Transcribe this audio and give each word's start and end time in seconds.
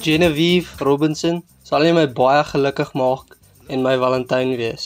Genevieve 0.00 0.84
Robinson 0.84 1.42
sal 1.66 1.82
my 1.94 2.04
baie 2.06 2.44
gelukkig 2.46 2.92
maak 2.94 3.34
en 3.66 3.82
my 3.82 3.96
Valentyn 3.98 4.52
wees. 4.60 4.84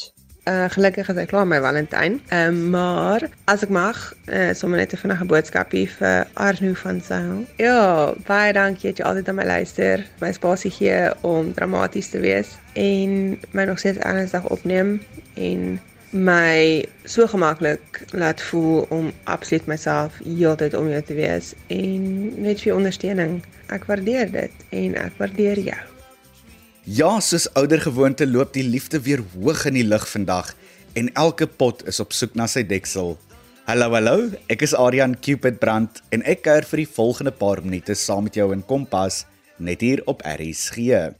Uh 0.48 0.64
gelukkig 0.72 1.10
is 1.12 1.20
ek 1.20 1.28
klaar 1.34 1.44
met 1.50 1.60
Valentyn. 1.60 2.16
Ehm 2.32 2.56
uh, 2.62 2.70
maar 2.72 3.26
as 3.44 3.66
ek 3.66 3.74
mag, 3.76 3.98
uh, 4.24 4.54
sommer 4.56 4.80
net 4.80 4.94
'n 4.96 5.02
vinnige 5.02 5.26
boodskapie 5.32 5.84
vir 5.98 6.24
Arno 6.32 6.72
van 6.84 7.00
Sail. 7.04 7.44
Ja, 7.60 8.14
baie 8.26 8.52
dankie 8.56 8.88
dat 8.88 8.98
jy 8.98 9.04
altyd 9.04 9.28
aan 9.28 9.40
my 9.42 9.44
luister. 9.44 10.06
My 10.24 10.32
spasie 10.32 10.70
gee 10.70 11.12
om 11.20 11.52
dramaties 11.52 12.08
te 12.08 12.24
wees 12.24 12.56
en 12.72 13.36
my 13.50 13.64
nog 13.68 13.78
steeds 13.84 13.98
ernstig 13.98 14.48
opneem 14.48 15.02
en 15.34 15.80
my 16.10 16.84
so 17.04 17.26
gemaklik 17.26 18.02
laat 18.12 18.42
voel 18.50 18.86
om 18.94 19.10
absoluut 19.24 19.66
myself 19.66 20.20
heeltyd 20.22 20.74
om 20.78 20.88
jou 20.90 21.02
te 21.02 21.16
wees 21.18 21.52
en 21.72 22.06
net 22.42 22.62
vir 22.62 22.76
ondersteuning. 22.76 23.40
Ek 23.74 23.88
waardeer 23.90 24.30
dit 24.30 24.66
en 24.70 24.96
ek 25.00 25.18
waardeer 25.18 25.60
jou. 25.72 25.82
Ja, 26.86 27.18
soos 27.18 27.48
ouer 27.58 27.80
gewoonte 27.82 28.26
loop 28.26 28.52
die 28.54 28.66
liefde 28.66 29.00
weer 29.02 29.24
hoog 29.34 29.64
in 29.66 29.74
die 29.80 29.86
lug 29.86 30.06
vandag 30.06 30.54
en 30.94 31.10
elke 31.14 31.46
pot 31.46 31.82
is 31.90 32.00
op 32.00 32.14
soek 32.14 32.36
na 32.38 32.46
sy 32.46 32.62
deksel. 32.62 33.16
Hallo 33.66 33.90
hallo, 33.96 34.30
ek 34.46 34.62
is 34.62 34.76
Adrian 34.78 35.16
Cupid 35.18 35.58
Brand 35.58 35.98
en 36.14 36.22
ek 36.22 36.44
kuier 36.46 36.66
vir 36.70 36.84
die 36.84 36.90
volgende 36.94 37.34
paar 37.34 37.64
minute 37.64 37.98
saam 37.98 38.28
met 38.28 38.38
jou 38.38 38.52
in 38.54 38.62
Kompas 38.62 39.24
net 39.58 39.82
hier 39.82 40.04
op 40.06 40.22
RSG. 40.22 41.16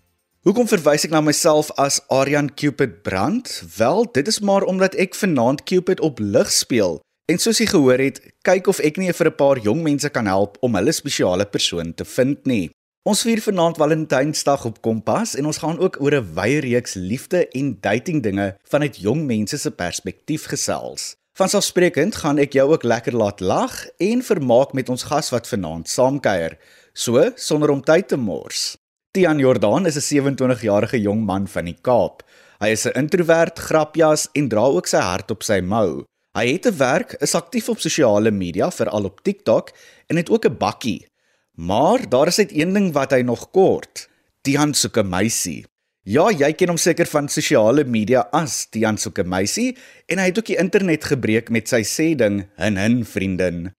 Hoekom 0.47 0.69
verwys 0.71 1.03
ek 1.03 1.11
na 1.11 1.19
myself 1.27 1.73
as 1.75 1.97
Adrian 2.07 2.47
Cupid 2.55 3.01
Brand? 3.03 3.49
Wel, 3.75 4.05
dit 4.15 4.29
is 4.31 4.37
maar 4.39 4.63
omdat 4.63 4.93
ek 4.95 5.17
vanaand 5.19 5.65
Cupid 5.67 5.99
op 6.07 6.23
lig 6.23 6.53
speel. 6.55 7.01
En 7.27 7.43
soos 7.43 7.59
jy 7.59 7.67
gehoor 7.67 7.99
het, 7.99 8.21
kyk 8.47 8.71
of 8.71 8.79
ek 8.79 9.01
nie 9.03 9.11
vir 9.11 9.27
'n 9.27 9.35
paar 9.35 9.59
jong 9.59 9.83
mense 9.83 10.07
kan 10.15 10.31
help 10.31 10.55
om 10.63 10.79
hulle 10.79 10.95
spesiale 10.95 11.51
persoon 11.51 11.91
te 11.95 12.05
vind 12.05 12.47
nie. 12.47 12.71
Ons 13.03 13.27
vier 13.27 13.43
vanaand 13.43 13.77
Valentynsdag 13.77 14.71
op 14.71 14.79
Kompas 14.87 15.35
en 15.35 15.51
ons 15.51 15.59
gaan 15.59 15.83
ook 15.83 15.99
oor 15.99 16.15
'n 16.15 16.35
wye 16.39 16.63
reeks 16.63 16.95
liefde 16.95 17.49
en 17.51 17.79
dating 17.81 18.23
dinge 18.23 18.55
vanuit 18.71 18.97
jong 19.03 19.27
mense 19.27 19.59
se 19.59 19.71
perspektief 19.71 20.47
gesels. 20.47 21.17
Vanselfsprekend 21.35 22.15
gaan 22.23 22.39
ek 22.39 22.53
jou 22.53 22.71
ook 22.71 22.85
lekker 22.85 23.17
laat 23.17 23.41
lag 23.41 23.87
en 23.99 24.23
vermaak 24.23 24.73
met 24.75 24.89
ons 24.89 25.03
gas 25.03 25.31
wat 25.31 25.49
vanaand 25.49 25.89
saamkuier. 25.89 26.57
So, 26.95 27.33
sonder 27.35 27.71
om 27.71 27.83
tyd 27.83 28.09
te 28.09 28.17
mors. 28.17 28.77
Tian 29.17 29.39
Jordan 29.41 29.87
is 29.89 29.97
'n 29.97 30.37
27-jarige 30.37 31.01
jong 31.01 31.25
man 31.25 31.49
van 31.49 31.65
die 31.65 31.79
Kaap. 31.81 32.21
Hy 32.61 32.69
is 32.77 32.85
'n 32.85 32.93
introwert, 33.01 33.59
grapjas 33.59 34.29
en 34.35 34.49
dra 34.49 34.65
ook 34.77 34.87
sy 34.87 35.01
hart 35.01 35.31
op 35.31 35.43
sy 35.43 35.61
mou. 35.61 36.05
Hy 36.37 36.47
het 36.53 36.67
'n 36.67 36.77
werk, 36.77 37.17
is 37.25 37.35
aktief 37.35 37.69
op 37.69 37.81
sosiale 37.81 38.31
media, 38.31 38.71
veral 38.71 39.05
op 39.05 39.23
TikTok 39.23 39.73
en 40.09 40.17
het 40.17 40.29
ook 40.29 40.45
'n 40.45 40.59
bakkie. 40.59 41.07
Maar 41.55 42.09
daar 42.09 42.27
is 42.27 42.37
net 42.37 42.53
een 42.53 42.73
ding 42.73 42.93
wat 42.93 43.11
hy 43.11 43.23
nog 43.23 43.51
kort. 43.51 44.09
Tian 44.43 44.75
soek 44.75 44.99
'n 44.99 45.09
meisie. 45.09 45.65
Ja, 46.03 46.31
jy 46.31 46.53
ken 46.53 46.69
hom 46.69 46.77
seker 46.77 47.07
van 47.07 47.29
sosiale 47.29 47.85
media 47.85 48.29
as 48.33 48.67
Tian 48.71 48.99
soek 48.99 49.19
'n 49.19 49.29
meisie 49.29 49.77
en 50.09 50.19
hy 50.19 50.25
het 50.25 50.39
ook 50.39 50.47
die 50.47 50.61
internet 50.61 51.05
gebreek 51.05 51.49
met 51.51 51.69
sy 51.69 51.83
sê 51.83 52.15
ding 52.15 52.49
hin 52.57 52.77
hin 52.77 53.05
vriendin. 53.05 53.73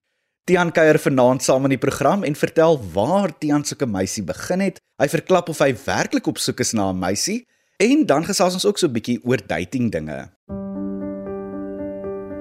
Tian 0.48 0.70
kuier 0.72 0.96
vanaand 0.96 1.42
saam 1.44 1.66
in 1.68 1.74
die 1.74 1.80
program 1.80 2.22
en 2.24 2.32
vertel 2.32 2.78
waar 2.94 3.34
Tian 3.36 3.66
soek 3.68 3.82
'n 3.84 3.90
meisie 3.92 4.22
begin 4.24 4.60
het. 4.64 4.80
Hy 4.96 5.08
verklap 5.08 5.48
of 5.48 5.58
hy 5.58 5.74
werklik 5.84 6.26
op 6.26 6.38
soek 6.38 6.60
is 6.60 6.72
na 6.72 6.88
'n 6.88 6.98
meisie 6.98 7.44
en 7.76 8.06
dan 8.06 8.24
gesels 8.24 8.54
ons 8.54 8.64
ook 8.64 8.78
so 8.78 8.86
'n 8.86 8.92
bietjie 8.92 9.20
oor 9.24 9.36
dating 9.46 9.92
dinge. 9.92 10.32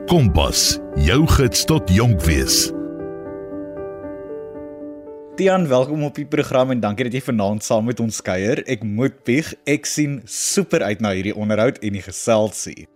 Kompas, 0.07 0.79
jou 0.95 1.27
gids 1.27 1.65
tot 1.65 1.89
jonk 1.89 2.21
wees. 2.21 2.71
Tian, 5.35 5.67
welkom 5.67 6.03
op 6.03 6.15
die 6.15 6.25
program 6.25 6.71
en 6.71 6.79
dankie 6.79 7.03
dat 7.03 7.13
jy 7.13 7.21
vanaand 7.21 7.63
saam 7.63 7.85
met 7.85 7.99
ons 7.99 8.21
kuier. 8.21 8.63
Ek 8.67 8.83
moet 8.83 9.23
bieg, 9.23 9.53
ek 9.65 9.85
sien 9.85 10.21
super 10.25 10.81
uit 10.81 11.01
na 11.01 11.11
hierdie 11.11 11.35
onderhoud 11.35 11.77
en 11.83 11.91
die 11.91 12.01
geselsie. 12.01 12.87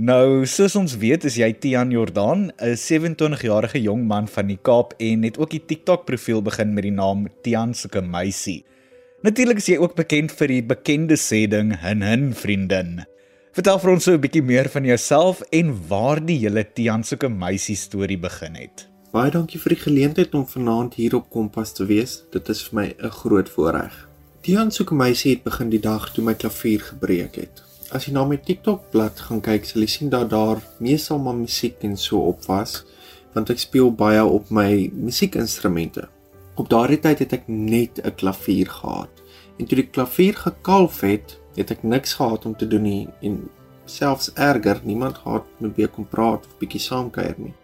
Nou, 0.00 0.46
soos 0.48 0.72
ons 0.78 0.94
weet, 0.96 1.26
is 1.28 1.34
jy 1.36 1.50
Tian 1.60 1.90
Jordan, 1.92 2.46
'n 2.56 2.76
27-jarige 2.80 3.82
jong 3.82 4.06
man 4.08 4.28
van 4.32 4.46
die 4.48 4.56
Kaap 4.56 4.94
en 4.96 5.26
het 5.28 5.36
ook 5.36 5.50
die 5.50 5.60
TikTok 5.60 6.06
profiel 6.06 6.40
begin 6.40 6.72
met 6.72 6.86
die 6.88 6.94
naam 6.94 7.26
Tian 7.42 7.74
soeke 7.74 8.00
meisie. 8.00 8.64
Natuurlik 9.22 9.60
is 9.60 9.68
jy 9.68 9.76
ook 9.76 9.96
bekend 9.96 10.32
vir 10.32 10.48
die 10.48 10.62
bekende 10.62 11.20
sê 11.20 11.44
ding 11.46 11.76
hin 11.82 12.00
hin 12.00 12.32
vriendin. 12.32 13.04
Vertel 13.52 13.78
vir 13.78 13.90
ons 13.90 14.04
so 14.04 14.12
'n 14.14 14.20
bietjie 14.20 14.42
meer 14.42 14.70
van 14.70 14.84
jouself 14.84 15.42
en 15.52 15.76
waar 15.88 16.24
die 16.24 16.38
hele 16.38 16.64
Tian 16.64 17.04
soeke 17.04 17.28
meisie 17.28 17.76
storie 17.76 18.18
begin 18.18 18.54
het. 18.54 18.88
Baie 19.12 19.30
dankie 19.30 19.60
vir 19.60 19.76
die 19.76 19.84
geleentheid 19.84 20.34
om 20.34 20.46
vanaand 20.46 20.94
hier 20.94 21.14
op 21.16 21.28
Kompas 21.28 21.74
te 21.74 21.84
wees. 21.84 22.22
Dit 22.32 22.48
is 22.48 22.62
vir 22.62 22.74
my 22.80 22.94
'n 22.98 23.10
groot 23.10 23.48
voorreg. 23.48 24.08
Tian 24.40 24.70
soek 24.70 24.92
my 24.92 25.12
sê 25.12 25.36
het 25.36 25.44
begin 25.44 25.68
die 25.68 25.80
dag 25.80 26.14
toe 26.14 26.24
my 26.24 26.34
klavier 26.34 26.80
gebreek 26.80 27.36
het. 27.36 27.69
As 27.90 28.04
jy 28.06 28.12
na 28.14 28.22
my 28.22 28.36
TikTok 28.38 28.84
bladsy 28.92 29.24
gaan 29.26 29.40
kyk, 29.42 29.64
sal 29.66 29.82
jy 29.82 29.88
sien 29.90 30.10
dat 30.12 30.28
daar 30.30 30.60
meestal 30.78 31.18
maar 31.18 31.34
musiek 31.34 31.80
en 31.82 31.96
so 31.98 32.20
op 32.30 32.44
was, 32.46 32.84
want 33.34 33.50
ek 33.50 33.58
speel 33.58 33.90
baie 33.90 34.20
op 34.22 34.52
my 34.54 34.86
musiekinstrumente. 34.94 36.04
Op 36.54 36.68
daardie 36.70 37.00
tyd 37.02 37.24
het 37.24 37.34
ek 37.40 37.48
net 37.48 37.98
'n 37.98 38.14
klavier 38.14 38.70
gehad. 38.70 39.10
En 39.58 39.66
toe 39.66 39.80
die 39.82 39.90
klavier 39.90 40.38
gekalf 40.38 41.00
het, 41.00 41.38
het 41.56 41.70
ek 41.70 41.82
niks 41.82 42.14
gehad 42.14 42.46
om 42.46 42.54
te 42.54 42.68
doen 42.68 42.82
nie 42.82 43.08
en 43.22 43.50
selfs 43.86 44.30
erger, 44.34 44.80
niemand 44.84 45.18
gehad 45.18 45.44
met 45.58 45.74
wie 45.76 45.84
ek 45.84 45.92
kon 45.92 46.06
praat 46.06 46.46
of 46.46 46.58
bietjie 46.58 46.80
saamkuier 46.80 47.34
nie. 47.38 47.54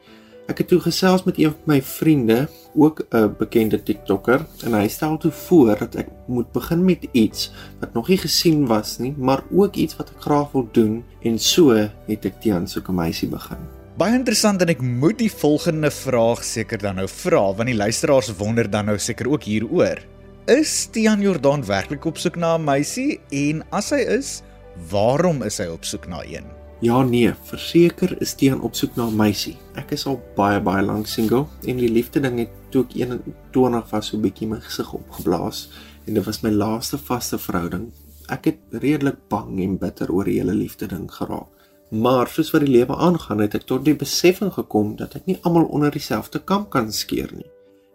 Ek 0.46 0.60
het 0.62 0.68
toe 0.70 0.78
gesels 0.78 1.24
met 1.26 1.38
een 1.42 1.50
van 1.50 1.66
my 1.66 1.80
vriende, 1.82 2.48
ook 2.74 3.06
'n 3.10 3.34
bekende 3.38 3.82
TikToker, 3.82 4.46
en 4.64 4.74
hy 4.74 4.88
stel 4.88 5.16
toe 5.18 5.30
voor 5.30 5.78
dat 5.78 5.94
ek 5.94 6.06
moet 6.26 6.52
begin 6.52 6.84
met 6.84 7.08
iets 7.12 7.50
wat 7.80 7.94
nog 7.94 8.08
nie 8.08 8.18
gesien 8.18 8.66
was 8.66 8.98
nie, 8.98 9.14
maar 9.18 9.42
ook 9.50 9.74
iets 9.74 9.96
wat 9.96 10.10
ek 10.10 10.20
graag 10.20 10.52
wil 10.52 10.68
doen 10.72 11.04
en 11.22 11.38
so 11.38 11.70
het 12.06 12.24
ek 12.24 12.40
Tian 12.40 12.68
soek 12.68 12.88
'n 12.88 12.94
meisie 12.94 13.28
begin. 13.28 13.58
Baie 13.96 14.14
interessant 14.14 14.60
en 14.62 14.68
ek 14.68 14.80
moet 14.80 15.18
die 15.18 15.32
volgende 15.32 15.90
vraag 15.90 16.44
seker 16.44 16.78
dan 16.78 16.94
nou 16.94 17.08
vra 17.08 17.54
want 17.54 17.66
die 17.66 17.76
luisteraars 17.76 18.36
wonder 18.36 18.70
dan 18.70 18.84
nou 18.84 18.98
seker 18.98 19.28
ook 19.28 19.42
hieroor. 19.42 19.98
Is 20.46 20.86
Tian 20.92 21.20
Jordan 21.20 21.64
werklik 21.64 22.04
op 22.04 22.18
soek 22.18 22.36
na 22.36 22.56
'n 22.56 22.64
meisie 22.64 23.20
en 23.30 23.64
as 23.70 23.90
hy 23.90 24.04
is, 24.18 24.42
waarom 24.90 25.42
is 25.42 25.58
hy 25.58 25.66
op 25.66 25.84
soek 25.84 26.06
na 26.06 26.22
een? 26.22 26.55
Ja 26.84 27.02
nee, 27.02 27.30
verseker 27.48 28.10
is 28.20 28.34
Tian 28.36 28.60
op 28.60 28.74
soek 28.74 28.96
na 28.96 29.06
'n 29.06 29.16
meisie. 29.16 29.56
Ek 29.74 29.90
is 29.90 30.06
al 30.06 30.20
baie 30.36 30.60
baie 30.60 30.84
lank 30.84 31.06
single 31.06 31.46
en 31.64 31.76
die 31.76 31.88
liefde 31.88 32.20
ding 32.20 32.38
het 32.38 32.50
toe 32.70 32.84
ek 32.84 32.94
21 32.94 33.90
was 33.90 34.06
so 34.06 34.18
bietjie 34.18 34.48
my 34.48 34.60
gesig 34.60 34.92
opgeblaas 34.92 35.70
en 36.06 36.14
dit 36.14 36.24
was 36.24 36.42
my 36.42 36.50
laaste 36.50 36.98
vaste 36.98 37.38
verhouding. 37.38 37.92
Ek 38.28 38.44
het 38.44 38.58
redelik 38.70 39.16
bang 39.28 39.60
en 39.60 39.78
bitter 39.78 40.12
oor 40.12 40.24
die 40.24 40.38
hele 40.38 40.54
liefde 40.54 40.86
ding 40.86 41.12
geraak. 41.12 41.48
Maar 41.90 42.28
soos 42.28 42.50
wat 42.50 42.60
die 42.60 42.70
lewe 42.70 42.96
aangaan, 42.96 43.38
het 43.38 43.54
ek 43.54 43.62
tot 43.62 43.84
die 43.84 43.94
besefing 43.94 44.52
gekom 44.52 44.96
dat 44.96 45.14
ek 45.14 45.26
nie 45.26 45.38
almal 45.42 45.64
onder 45.64 45.90
dieselfde 45.90 46.38
kam 46.44 46.68
kan 46.68 46.92
skeer 46.92 47.32
nie. 47.32 47.50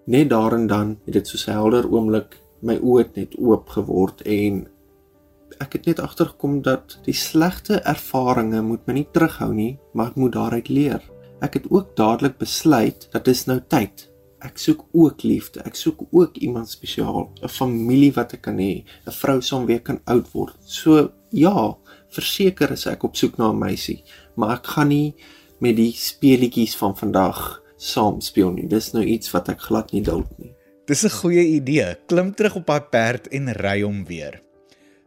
Net 0.05 0.29
daar 0.29 0.53
en 0.53 0.67
dan 0.67 0.97
het 1.05 1.13
dit 1.13 1.27
so 1.27 1.37
'n 1.37 1.53
helder 1.53 1.85
oomblik 1.91 2.41
my 2.61 2.77
oë 2.77 3.09
net 3.15 3.35
oop 3.37 3.69
geword 3.69 4.21
en 4.21 4.67
ek 5.59 5.73
het 5.73 5.85
net 5.85 5.99
agtergekom 5.99 6.61
dat 6.61 6.99
die 7.05 7.15
slegte 7.17 7.81
ervarings 7.87 8.61
moet 8.61 8.85
my 8.87 8.93
nie 8.93 9.07
terughou 9.11 9.53
nie, 9.53 9.79
maar 9.93 10.11
ek 10.11 10.15
moet 10.15 10.33
daaruit 10.33 10.69
leer. 10.69 11.01
Ek 11.41 11.53
het 11.57 11.67
ook 11.69 11.95
dadelik 11.97 12.37
besluit 12.37 13.07
dat 13.11 13.25
dit 13.25 13.45
nou 13.49 13.59
tyd. 13.67 14.07
Ek 14.41 14.57
soek 14.57 14.85
ook 14.93 15.23
liefde. 15.23 15.61
Ek 15.65 15.75
soek 15.75 16.01
ook 16.09 16.37
iemand 16.37 16.69
spesiaal, 16.69 17.29
'n 17.41 17.47
familie 17.47 18.13
wat 18.13 18.33
ek 18.33 18.41
kan 18.41 18.57
hê, 18.57 18.83
'n 19.07 19.11
vrou 19.11 19.41
saam 19.41 19.65
wie 19.65 19.75
ek 19.75 19.83
kan 19.83 20.01
oud 20.05 20.31
word. 20.33 20.57
So 20.65 21.11
ja, 21.31 21.77
verseker 22.09 22.71
is 22.71 22.85
ek 22.85 23.03
op 23.03 23.15
soek 23.15 23.37
na 23.37 23.51
'n 23.51 23.59
meisie, 23.59 24.03
maar 24.35 24.57
ek 24.57 24.67
gaan 24.67 24.87
nie 24.87 25.15
met 25.59 25.75
die 25.75 25.91
speletjies 25.91 26.75
van 26.75 26.95
vandag 26.97 27.61
saam 27.77 28.21
speel 28.21 28.51
nie. 28.51 28.67
Dis 28.67 28.93
nou 28.93 29.03
iets 29.03 29.31
wat 29.31 29.49
ek 29.49 29.61
glad 29.61 29.91
nie 29.91 30.01
duld 30.01 30.29
nie. 30.39 30.53
Dis 30.87 31.03
'n 31.05 31.09
goeie 31.09 31.45
idee. 31.45 31.95
Klim 32.07 32.33
terug 32.35 32.55
op 32.55 32.65
daai 32.65 32.81
perd 32.81 33.27
en 33.27 33.53
ry 33.53 33.81
hom 33.81 34.05
weer. 34.05 34.41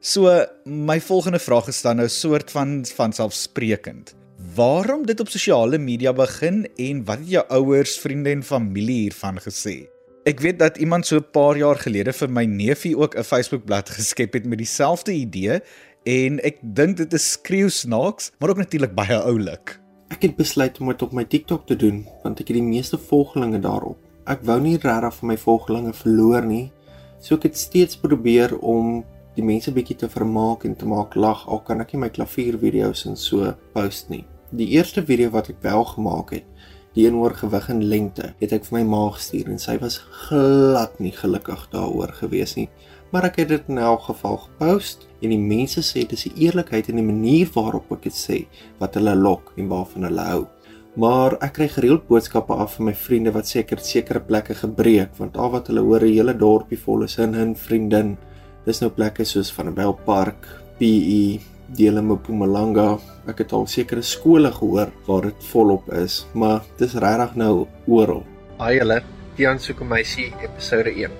So 0.04 0.28
my 0.68 1.00
volgende 1.00 1.38
vraag 1.38 1.70
is 1.72 1.78
dan 1.80 1.96
nou 1.96 2.08
soort 2.12 2.50
van 2.52 2.82
van 2.84 3.12
selfsprekend. 3.12 4.10
Waarom 4.54 5.06
dit 5.06 5.20
op 5.20 5.28
sosiale 5.32 5.78
media 5.78 6.12
begin 6.12 6.66
en 6.76 6.98
wat 7.04 7.22
het 7.22 7.30
jou 7.30 7.44
ouers, 7.48 7.94
vriende 7.98 8.30
en 8.30 8.42
familie 8.44 8.98
hiervan 9.06 9.40
gesê? 9.40 9.86
Ek 10.28 10.42
weet 10.44 10.58
dat 10.58 10.76
iemand 10.76 11.06
so 11.06 11.16
'n 11.16 11.30
paar 11.32 11.56
jaar 11.56 11.80
gelede 11.80 12.12
vir 12.12 12.28
my 12.30 12.44
neefie 12.44 12.98
ook 12.98 13.16
'n 13.16 13.24
Facebookblad 13.24 13.88
geskep 13.98 14.32
het 14.32 14.44
met 14.44 14.58
dieselfde 14.58 15.12
idee 15.12 15.60
en 16.02 16.40
ek 16.44 16.58
dink 16.60 16.96
dit 16.96 17.12
is 17.12 17.30
skreeu 17.30 17.68
snaaks, 17.68 18.30
maar 18.38 18.50
ook 18.50 18.60
natuurlik 18.60 18.94
baie 18.94 19.16
oulik. 19.16 19.80
Ek 20.08 20.22
het 20.22 20.36
besluit 20.36 20.80
om 20.80 20.86
dit 20.86 21.02
op 21.02 21.12
my 21.12 21.24
TikTok 21.24 21.66
te 21.66 21.76
doen 21.76 22.06
want 22.22 22.40
ek 22.40 22.48
het 22.48 22.56
die 22.56 22.68
meeste 22.76 22.98
volgelinge 22.98 23.58
daarop. 23.58 23.96
Ek 24.26 24.44
wou 24.44 24.60
nie 24.60 24.76
regtig 24.76 25.14
vir 25.14 25.26
my 25.26 25.36
volgelinge 25.36 25.92
verloor 25.92 26.44
nie. 26.44 26.72
So 27.20 27.34
ek 27.34 27.42
het 27.42 27.56
steeds 27.56 27.96
probeer 27.96 28.58
om 28.58 29.04
die 29.34 29.44
mense 29.44 29.72
bietjie 29.74 29.96
te 29.96 30.08
vermaak 30.08 30.64
en 30.64 30.76
te 30.78 30.86
maak 30.86 31.16
lag 31.18 31.44
al 31.50 31.62
kan 31.66 31.80
ek 31.82 31.94
nie 31.94 32.04
my 32.04 32.10
klaviervideo's 32.14 33.04
en 33.10 33.16
so 33.18 33.52
post 33.74 34.10
nie. 34.10 34.24
Die 34.54 34.70
eerste 34.76 35.02
video 35.02 35.32
wat 35.34 35.50
ek 35.50 35.62
wel 35.64 35.84
gemaak 35.90 36.30
het, 36.36 36.46
die 36.94 37.08
een 37.08 37.16
oor 37.18 37.34
gewig 37.34 37.68
en 37.72 37.82
lengte, 37.90 38.34
het 38.38 38.52
ek 38.54 38.68
vir 38.68 38.78
my 38.78 38.84
ma 38.92 39.04
gestuur 39.16 39.50
en 39.50 39.58
sy 39.58 39.74
was 39.82 39.98
glad 40.26 41.00
nie 41.02 41.14
gelukkig 41.14 41.66
daaroor 41.72 42.14
gewees 42.20 42.54
nie. 42.54 42.68
Maar 43.10 43.28
ek 43.28 43.40
het 43.42 43.50
dit 43.50 43.70
in 43.70 43.78
elk 43.78 44.06
geval 44.08 44.38
gepost 44.42 45.08
en 45.22 45.30
die 45.34 45.40
mense 45.40 45.82
sê 45.86 46.04
dis 46.06 46.26
die 46.28 46.46
eerlikheid 46.46 46.88
en 46.90 46.98
die 46.98 47.06
manier 47.06 47.50
waarop 47.54 47.90
ek 47.94 48.06
dit 48.08 48.16
sê 48.18 48.38
wat 48.80 48.98
hulle 48.98 49.14
lok 49.18 49.52
en 49.58 49.70
waarvan 49.70 50.06
hulle 50.08 50.28
hou. 50.30 50.44
Maar 50.94 51.34
ek 51.42 51.56
kry 51.56 51.68
gereeld 51.70 52.06
boodskappe 52.06 52.54
af 52.54 52.76
van 52.76 52.88
my 52.90 52.94
vriende 52.94 53.32
wat 53.34 53.50
seker 53.50 53.82
sekere 53.82 54.22
plekke 54.22 54.54
gebreek 54.54 55.14
want 55.18 55.38
al 55.38 55.50
wat 55.54 55.70
hulle 55.70 55.82
hoor 55.82 56.06
'n 56.06 56.14
hele 56.14 56.34
dorpie 56.38 56.78
vol 56.78 57.02
is 57.02 57.18
in 57.18 57.34
'n 57.34 57.54
vriendin. 57.54 58.16
Dis 58.64 58.80
nou 58.80 58.88
plekke 58.90 59.26
soos 59.28 59.50
Vanderbijl 59.52 59.92
Park, 60.06 60.46
PE, 60.78 61.40
dele 61.76 62.00
in 62.00 62.08
Mpumalanga. 62.08 62.86
Ek 63.28 63.42
het 63.44 63.52
al 63.52 63.66
sekere 63.68 64.02
skole 64.02 64.52
gehoor 64.52 64.92
waar 65.06 65.28
dit 65.28 65.48
volop 65.50 65.90
is, 65.92 66.22
maar 66.32 66.64
dis 66.80 66.96
regtig 66.96 67.36
nou 67.40 67.66
oral. 67.86 68.22
Haai 68.58 68.78
julle, 68.78 69.02
Tian 69.36 69.58
soek 69.58 69.82
'n 69.82 69.88
meisie 69.88 70.32
episode 70.40 70.90
1. 70.90 71.12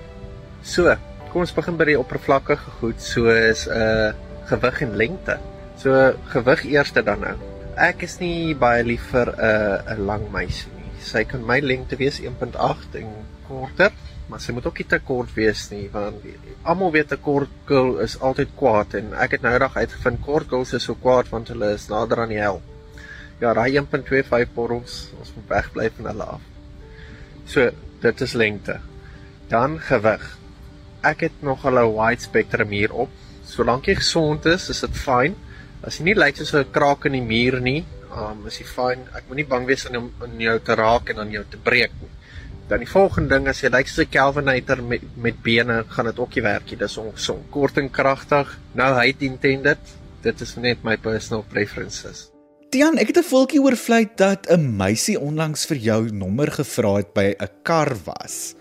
So, 0.63 0.95
kom 1.31 1.41
ons 1.41 1.53
begin 1.53 1.77
by 1.77 1.85
die 1.85 1.99
oppervlakkige 1.99 2.71
goed 2.79 3.01
soos 3.01 3.67
'n 3.67 3.77
uh, 3.77 4.13
gewig 4.49 4.81
en 4.81 4.95
lengte. 4.97 5.37
So 5.77 6.13
gewig 6.31 6.65
eerste 6.65 7.03
dan 7.03 7.19
nou. 7.19 7.35
Ek 7.77 8.03
is 8.07 8.19
nie 8.19 8.55
baie 8.55 8.83
lief 8.83 9.03
vir 9.11 9.33
'n 9.35 9.39
uh, 9.39 9.93
'n 9.93 10.05
lang 10.07 10.31
meisie 10.31 10.71
nie. 10.77 10.91
Sy 10.99 11.23
kan 11.23 11.45
my 11.45 11.59
lengte 11.59 11.97
wees 11.97 12.19
1.8 12.19 12.95
en 12.95 13.09
korter, 13.47 13.91
maar 14.29 14.41
sy 14.41 14.51
moet 14.51 14.65
ook 14.65 14.77
nie 14.77 14.87
te 14.89 14.99
kort 14.99 15.33
wees 15.35 15.69
nie 15.71 15.89
want 15.93 16.23
almal 16.63 16.91
weet 16.91 17.11
'n 17.13 17.21
kort 17.21 17.49
girl 17.65 17.99
is 17.99 18.19
altyd 18.19 18.55
kwaad 18.55 18.93
en 18.93 19.13
ek 19.13 19.31
het 19.37 19.41
nou 19.41 19.53
eendag 19.53 19.77
uitgevind 19.77 20.21
kort 20.25 20.49
girls 20.49 20.73
is 20.73 20.83
so 20.83 20.95
kwaad 20.95 21.29
want 21.29 21.47
hulle 21.47 21.73
is 21.73 21.89
nader 21.89 22.21
aan 22.21 22.33
die 22.33 22.41
hel. 22.41 22.61
Ja, 23.41 23.53
daai 23.53 23.75
1.25 23.75 24.53
borrels, 24.55 25.09
ons 25.19 25.33
moet 25.35 25.49
wegbly 25.49 25.89
van 25.97 26.05
hulle 26.05 26.27
af. 26.37 26.43
So, 27.45 27.69
dit 28.01 28.21
is 28.21 28.33
lengte. 28.33 28.77
Dan 29.51 29.75
gewig. 29.89 30.23
Ek 31.03 31.25
het 31.27 31.41
nog 31.41 31.65
'n 31.65 31.75
wide 31.75 32.21
spectrum 32.21 32.69
hier 32.69 32.93
op. 32.93 33.09
Solank 33.45 33.85
jy 33.85 33.95
gesond 33.95 34.45
is, 34.45 34.69
is 34.69 34.79
dit 34.79 34.97
fyn. 34.97 35.35
As 35.83 35.97
jy 35.97 36.03
nie 36.03 36.15
lyk 36.15 36.37
soos 36.37 36.53
'n 36.53 36.71
kraak 36.71 37.05
in 37.05 37.11
die 37.11 37.21
muur 37.21 37.59
nie, 37.61 37.85
um, 38.15 38.47
is 38.47 38.57
jy 38.57 38.65
fyn. 38.65 39.03
Ek 39.13 39.27
moenie 39.27 39.47
bang 39.47 39.65
wees 39.65 39.85
om 39.85 40.11
aan 40.21 40.39
jou 40.39 40.59
te 40.59 40.75
raak 40.75 41.09
en 41.09 41.19
aan 41.19 41.31
jou 41.31 41.43
te 41.49 41.57
breek 41.57 41.91
nie. 42.01 42.14
Dan 42.67 42.81
die 42.81 42.89
volgende 42.89 43.35
ding 43.35 43.47
as 43.47 43.59
jy 43.61 43.69
lyk 43.69 43.87
soos 43.87 44.05
'n 44.05 44.09
Kelvinator 44.09 44.83
met 44.83 45.01
met 45.15 45.41
bene, 45.41 45.83
gaan 45.87 46.05
dit 46.05 46.19
ook 46.19 46.35
nie 46.35 46.43
werk 46.43 46.69
nie. 46.69 46.77
Dis 46.77 46.97
ongesond. 46.97 47.43
Kort 47.49 47.77
en 47.77 47.89
kragtig. 47.89 48.59
Nou 48.73 48.93
hy 48.99 49.15
intended. 49.19 49.77
Dit 50.21 50.41
is 50.41 50.55
net 50.55 50.83
my 50.83 50.97
personal 50.97 51.45
preferences. 51.49 52.31
Tian, 52.71 52.97
ek 52.97 53.07
het 53.07 53.17
'n 53.17 53.29
voeltjie 53.29 53.61
oor 53.61 53.75
vlei 53.75 54.09
dat 54.15 54.49
'n 54.49 54.77
meisie 54.77 55.19
onlangs 55.19 55.65
vir 55.65 55.77
jou 55.77 56.09
nommer 56.11 56.51
gevra 56.51 56.95
het 56.97 57.13
by 57.13 57.35
'n 57.39 57.49
kar 57.63 57.95
was. 58.05 58.55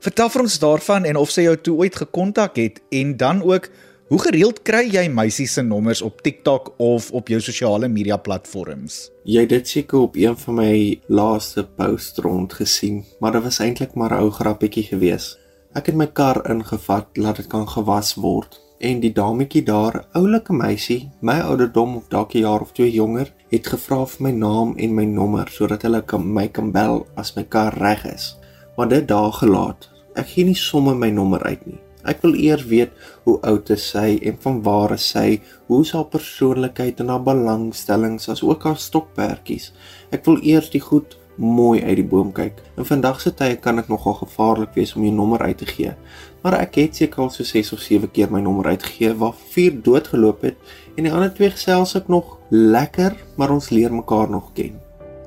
Vertel 0.00 0.28
vir 0.28 0.42
ons 0.42 0.58
daarvan 0.58 1.04
en 1.04 1.16
of 1.16 1.30
sy 1.30 1.42
jou 1.42 1.56
toe 1.56 1.76
ooit 1.76 1.96
gekontak 1.96 2.56
het 2.56 2.80
en 2.90 3.16
dan 3.16 3.42
ook 3.42 3.68
hoe 4.12 4.20
gereeld 4.20 4.58
kry 4.60 4.82
jy 4.92 5.06
meisies 5.08 5.54
se 5.56 5.62
nommers 5.64 6.02
op 6.04 6.18
TikTok 6.20 6.74
of 6.84 7.06
op 7.16 7.30
jou 7.32 7.38
sosiale 7.40 7.88
media 7.88 8.18
platforms? 8.20 9.06
Jy 9.24 9.44
het 9.46 9.52
dit 9.54 9.70
seker 9.70 10.02
op 10.04 10.16
een 10.20 10.34
van 10.36 10.58
my 10.58 10.72
laaste 11.08 11.62
posts 11.78 12.20
rond 12.20 12.52
gesien, 12.52 12.98
maar 13.24 13.32
dit 13.32 13.46
was 13.46 13.62
eintlik 13.64 13.94
maar 13.96 14.12
'n 14.12 14.26
ou 14.26 14.30
grappietjie 14.30 14.84
gewees. 14.84 15.38
Ek 15.72 15.86
het 15.86 15.96
my 15.96 16.06
kar 16.06 16.44
ingevat 16.50 17.16
laat 17.16 17.36
dit 17.36 17.46
kan 17.46 17.64
gewas 17.68 18.14
word 18.14 18.60
en 18.80 19.00
die 19.00 19.12
dametjie 19.12 19.62
daar, 19.64 20.04
oulike 20.12 20.52
meisie, 20.52 21.10
my 21.20 21.40
ouderdom 21.40 21.96
of 21.96 22.08
dalk 22.08 22.34
'n 22.34 22.38
jaar 22.38 22.60
of 22.60 22.72
twee 22.72 22.92
jonger, 22.92 23.32
het 23.48 23.66
gevra 23.66 24.04
vir 24.06 24.22
my 24.22 24.30
naam 24.30 24.74
en 24.76 24.94
my 24.94 25.04
nommer 25.04 25.48
sodat 25.48 25.82
hulle 25.82 26.02
kan 26.02 26.32
my 26.32 26.48
kan 26.48 26.70
bel 26.70 27.06
as 27.16 27.36
my 27.36 27.44
kar 27.44 27.72
reg 27.78 28.04
is. 28.04 28.36
Maar 28.76 28.88
dit 28.88 29.08
daar 29.08 29.32
gelaat. 29.32 29.88
Ek 30.14 30.26
gee 30.26 30.44
nie 30.44 30.54
sommer 30.54 30.96
my 30.96 31.10
nommer 31.10 31.42
uit 31.42 31.66
nie. 31.66 31.80
Ek 32.08 32.22
wil 32.24 32.34
eers 32.34 32.64
weet 32.66 32.92
hoe 33.26 33.38
oud 33.46 33.70
is 33.70 33.84
sy 33.94 34.18
en 34.26 34.38
van 34.42 34.60
waar 34.66 34.94
is 34.96 35.06
sy, 35.14 35.40
hoe 35.70 35.82
is 35.84 35.92
haar 35.94 36.08
persoonlikheid 36.10 37.00
en 37.00 37.12
haar 37.14 37.24
belangstellings 37.26 38.28
as 38.32 38.42
ook 38.42 38.66
haar 38.66 38.80
stokperdjies. 38.80 39.70
Ek 40.10 40.26
wil 40.26 40.40
eers 40.42 40.70
die 40.72 40.82
goed 40.82 41.18
mooi 41.36 41.80
uit 41.80 41.96
die 41.96 42.06
boom 42.06 42.32
kyk. 42.34 42.60
In 42.76 42.86
vandag 42.86 43.20
se 43.22 43.32
tye 43.34 43.56
kan 43.56 43.78
dit 43.80 43.88
nogal 43.88 44.18
gevaarlik 44.20 44.74
wees 44.76 44.94
om 44.96 45.06
jou 45.06 45.14
nommer 45.14 45.42
uit 45.42 45.58
te 45.58 45.68
gee. 45.68 45.94
Maar 46.42 46.58
ek 46.60 46.78
het 46.82 47.00
seker 47.00 47.24
al 47.24 47.32
so 47.32 47.46
6 47.46 47.72
of 47.72 47.82
7 47.84 48.10
keer 48.12 48.30
my 48.32 48.42
nommer 48.44 48.72
uitgegee 48.74 49.14
waar 49.18 49.34
vier 49.54 49.78
doodgeloop 49.82 50.44
het 50.50 50.72
en 50.96 51.08
die 51.08 51.12
ander 51.12 51.32
twee 51.32 51.50
gesels 51.50 51.96
ek 51.96 52.10
nog 52.12 52.36
lekker, 52.50 53.16
maar 53.36 53.54
ons 53.54 53.70
leer 53.72 53.94
mekaar 53.94 54.30
nog 54.30 54.52
ken. 54.56 54.76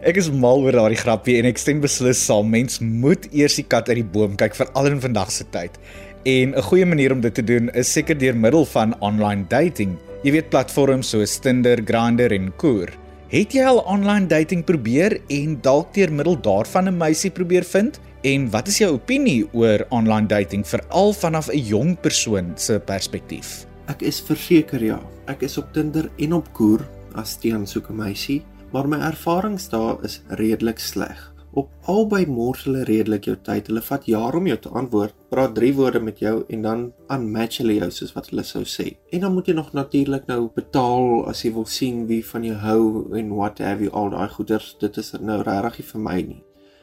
Ek 0.05 0.19
is 0.21 0.27
mal 0.29 0.61
oor 0.61 0.75
daardie 0.75 0.99
grappie 1.01 1.39
en 1.39 1.47
ek 1.49 1.57
stem 1.57 1.79
beslis 1.81 2.19
saam. 2.21 2.51
Mens 2.53 2.77
moet 2.77 3.25
eers 3.33 3.55
die 3.57 3.65
kat 3.65 3.87
uit 3.89 4.03
die 4.03 4.05
boom 4.05 4.35
kyk 4.37 4.53
vir 4.53 4.69
al 4.77 4.91
in 4.91 4.99
vandag 5.01 5.31
se 5.33 5.47
tyd. 5.49 5.79
En 6.25 6.55
'n 6.57 6.61
goeie 6.61 6.85
manier 6.85 7.11
om 7.11 7.21
dit 7.21 7.33
te 7.33 7.43
doen 7.43 7.69
is 7.69 7.91
seker 7.91 8.17
deur 8.17 8.37
middel 8.37 8.65
van 8.65 8.95
online 8.99 9.45
dating. 9.47 9.97
Jy 10.23 10.31
weet 10.31 10.49
platforms 10.49 11.09
soos 11.09 11.37
Tinder, 11.37 11.77
Grindr 11.85 12.31
en 12.31 12.55
Coor. 12.57 12.89
Het 13.27 13.53
jy 13.53 13.63
al 13.63 13.77
online 13.77 14.25
dating 14.25 14.63
probeer 14.63 15.21
en 15.27 15.61
dalk 15.61 15.93
deur 15.93 16.11
middel 16.11 16.41
daarvan 16.41 16.87
'n 16.87 16.97
meisie 16.97 17.29
probeer 17.31 17.63
vind? 17.63 17.99
En 18.23 18.49
wat 18.49 18.67
is 18.67 18.77
jou 18.77 18.93
opinie 18.93 19.47
oor 19.53 19.85
online 19.89 20.27
dating 20.27 20.67
veral 20.67 21.13
vanaf 21.13 21.47
'n 21.49 21.57
jong 21.57 21.99
persoon 21.99 22.51
se 22.55 22.79
perspektief? 22.79 23.65
Ek 23.85 24.01
is 24.01 24.21
verseker 24.21 24.83
ja. 24.83 24.99
Ek 25.27 25.41
is 25.41 25.57
op 25.57 25.73
Tinder 25.73 26.09
en 26.17 26.33
op 26.33 26.53
Coor 26.53 26.87
as 27.13 27.37
teen 27.37 27.67
soek 27.67 27.89
'n 27.89 27.95
meisie, 27.95 28.43
maar 28.71 28.87
my 28.87 28.97
ervarings 28.97 29.69
daar 29.69 30.03
is 30.03 30.21
redelik 30.29 30.79
sleg. 30.79 31.34
Op 31.55 31.69
albei 31.87 32.25
mors 32.27 32.65
hulle 32.67 32.81
redelik 32.83 33.29
jou 33.29 33.35
tyd. 33.39 33.69
Hulle 33.71 33.81
vat 33.87 34.07
jare 34.11 34.39
om 34.41 34.47
jou 34.49 34.57
te 34.59 34.71
antwoord. 34.75 35.13
Praat 35.31 35.53
3 35.55 35.69
woorde 35.77 36.01
met 36.03 36.19
jou 36.19 36.33
en 36.51 36.65
dan 36.65 36.81
unmatch 37.15 37.61
hulle 37.61 37.77
jou 37.77 37.87
soos 37.95 38.11
wat 38.15 38.27
hulle 38.31 38.43
sou 38.43 38.65
sê. 38.67 38.89
En 39.15 39.21
dan 39.23 39.31
moet 39.33 39.47
jy 39.47 39.55
nog 39.55 39.69
natuurlik 39.77 40.25
nou 40.27 40.49
betaal 40.55 41.21
as 41.31 41.45
jy 41.45 41.53
wil 41.55 41.67
sien 41.71 42.01
wie 42.09 42.19
van 42.27 42.43
jou 42.43 42.57
hou 42.59 42.81
en 43.15 43.29
what 43.37 43.61
have 43.63 43.79
you 43.79 43.93
al 43.95 44.11
daai 44.11 44.27
goeders. 44.33 44.73
Dit 44.81 44.99
is 44.99 45.13
nou 45.15 45.37
regtig 45.47 45.79
nie 45.79 45.87
vir 45.93 46.03
my 46.09 46.17
nie. 46.33 46.41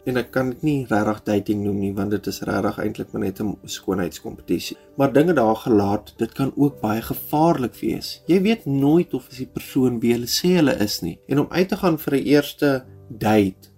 En 0.08 0.16
ek 0.18 0.30
kan 0.34 0.48
dit 0.54 0.64
nie 0.66 0.78
regtig 0.88 1.20
dating 1.26 1.60
noem 1.66 1.82
nie 1.82 1.92
want 1.98 2.14
dit 2.16 2.30
is 2.32 2.40
regtig 2.48 2.78
eintlik 2.82 3.12
maar 3.12 3.22
net 3.26 3.42
'n 3.42 3.52
skoonheidskompetisie. 3.64 4.78
Maar 4.96 5.12
dinge 5.12 5.34
daar 5.34 5.56
gelaat, 5.56 6.14
dit 6.16 6.32
kan 6.32 6.52
ook 6.56 6.80
baie 6.80 7.02
gevaarlik 7.02 7.76
wees. 7.80 8.22
Jy 8.26 8.40
weet 8.42 8.64
nooit 8.64 9.14
of 9.14 9.28
as 9.28 9.36
die 9.36 9.52
persoon 9.52 10.00
wie 10.00 10.12
hulle 10.12 10.26
sê 10.26 10.56
hulle 10.56 10.74
is 10.80 11.02
nie. 11.02 11.18
En 11.28 11.38
om 11.38 11.46
uit 11.50 11.68
te 11.68 11.76
gaan 11.76 11.98
vir 11.98 12.14
'n 12.14 12.24
eerste 12.24 12.84
date 13.08 13.68
is 13.68 13.71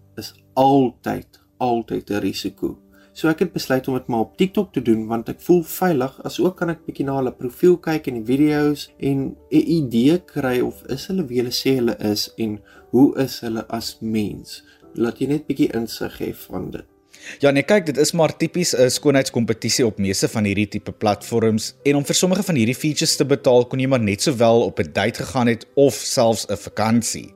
altyd 0.54 1.40
altyd 1.58 2.10
'n 2.10 2.20
risiko. 2.20 2.78
So 3.12 3.28
ek 3.28 3.44
het 3.44 3.52
besluit 3.52 3.88
om 3.88 3.94
dit 3.94 4.06
maar 4.06 4.20
op 4.20 4.36
TikTok 4.36 4.72
te 4.72 4.82
doen 4.82 5.06
want 5.06 5.28
ek 5.28 5.40
voel 5.40 5.62
veilig 5.62 6.22
as 6.26 6.40
ook 6.40 6.56
kan 6.56 6.70
ek 6.70 6.80
bietjie 6.86 7.04
na 7.06 7.14
hulle 7.20 7.32
profiel 7.32 7.76
kyk 7.76 8.08
en 8.10 8.14
die 8.14 8.26
video's 8.26 8.88
en 8.98 9.36
'n 9.50 9.68
idee 9.78 10.18
kry 10.18 10.58
of 10.60 10.82
is 10.88 11.06
hulle 11.06 11.26
wie 11.26 11.38
hulle 11.38 11.54
sê 11.54 11.76
hulle 11.78 11.96
is 12.00 12.32
en 12.38 12.58
hoe 12.90 13.14
is 13.18 13.40
hulle 13.40 13.64
as 13.68 13.96
mens. 14.00 14.64
Laat 14.94 15.18
jy 15.18 15.26
net 15.26 15.46
bietjie 15.46 15.70
insig 15.74 16.18
hê 16.18 16.34
van 16.34 16.70
dit. 16.70 16.84
Ja, 17.40 17.50
nee, 17.50 17.62
kyk, 17.62 17.86
dit 17.86 17.96
is 17.96 18.12
maar 18.12 18.36
tipies 18.36 18.74
'n 18.74 18.90
skoonheidskompetisie 18.90 19.86
op 19.86 19.98
meeste 19.98 20.28
van 20.28 20.44
hierdie 20.44 20.68
tipe 20.68 20.92
platforms 20.92 21.74
en 21.84 21.96
om 21.96 22.04
vir 22.04 22.14
sommige 22.14 22.42
van 22.42 22.54
hierdie 22.54 22.74
features 22.74 23.16
te 23.16 23.24
betaal, 23.24 23.64
kon 23.66 23.78
jy 23.80 23.86
maar 23.86 24.02
net 24.02 24.22
sowel 24.22 24.62
op 24.62 24.78
'n 24.78 24.92
date 24.92 25.22
gegaan 25.22 25.46
het 25.46 25.66
of 25.74 25.94
selfs 25.94 26.46
'n 26.48 26.56
vakansie. 26.56 27.34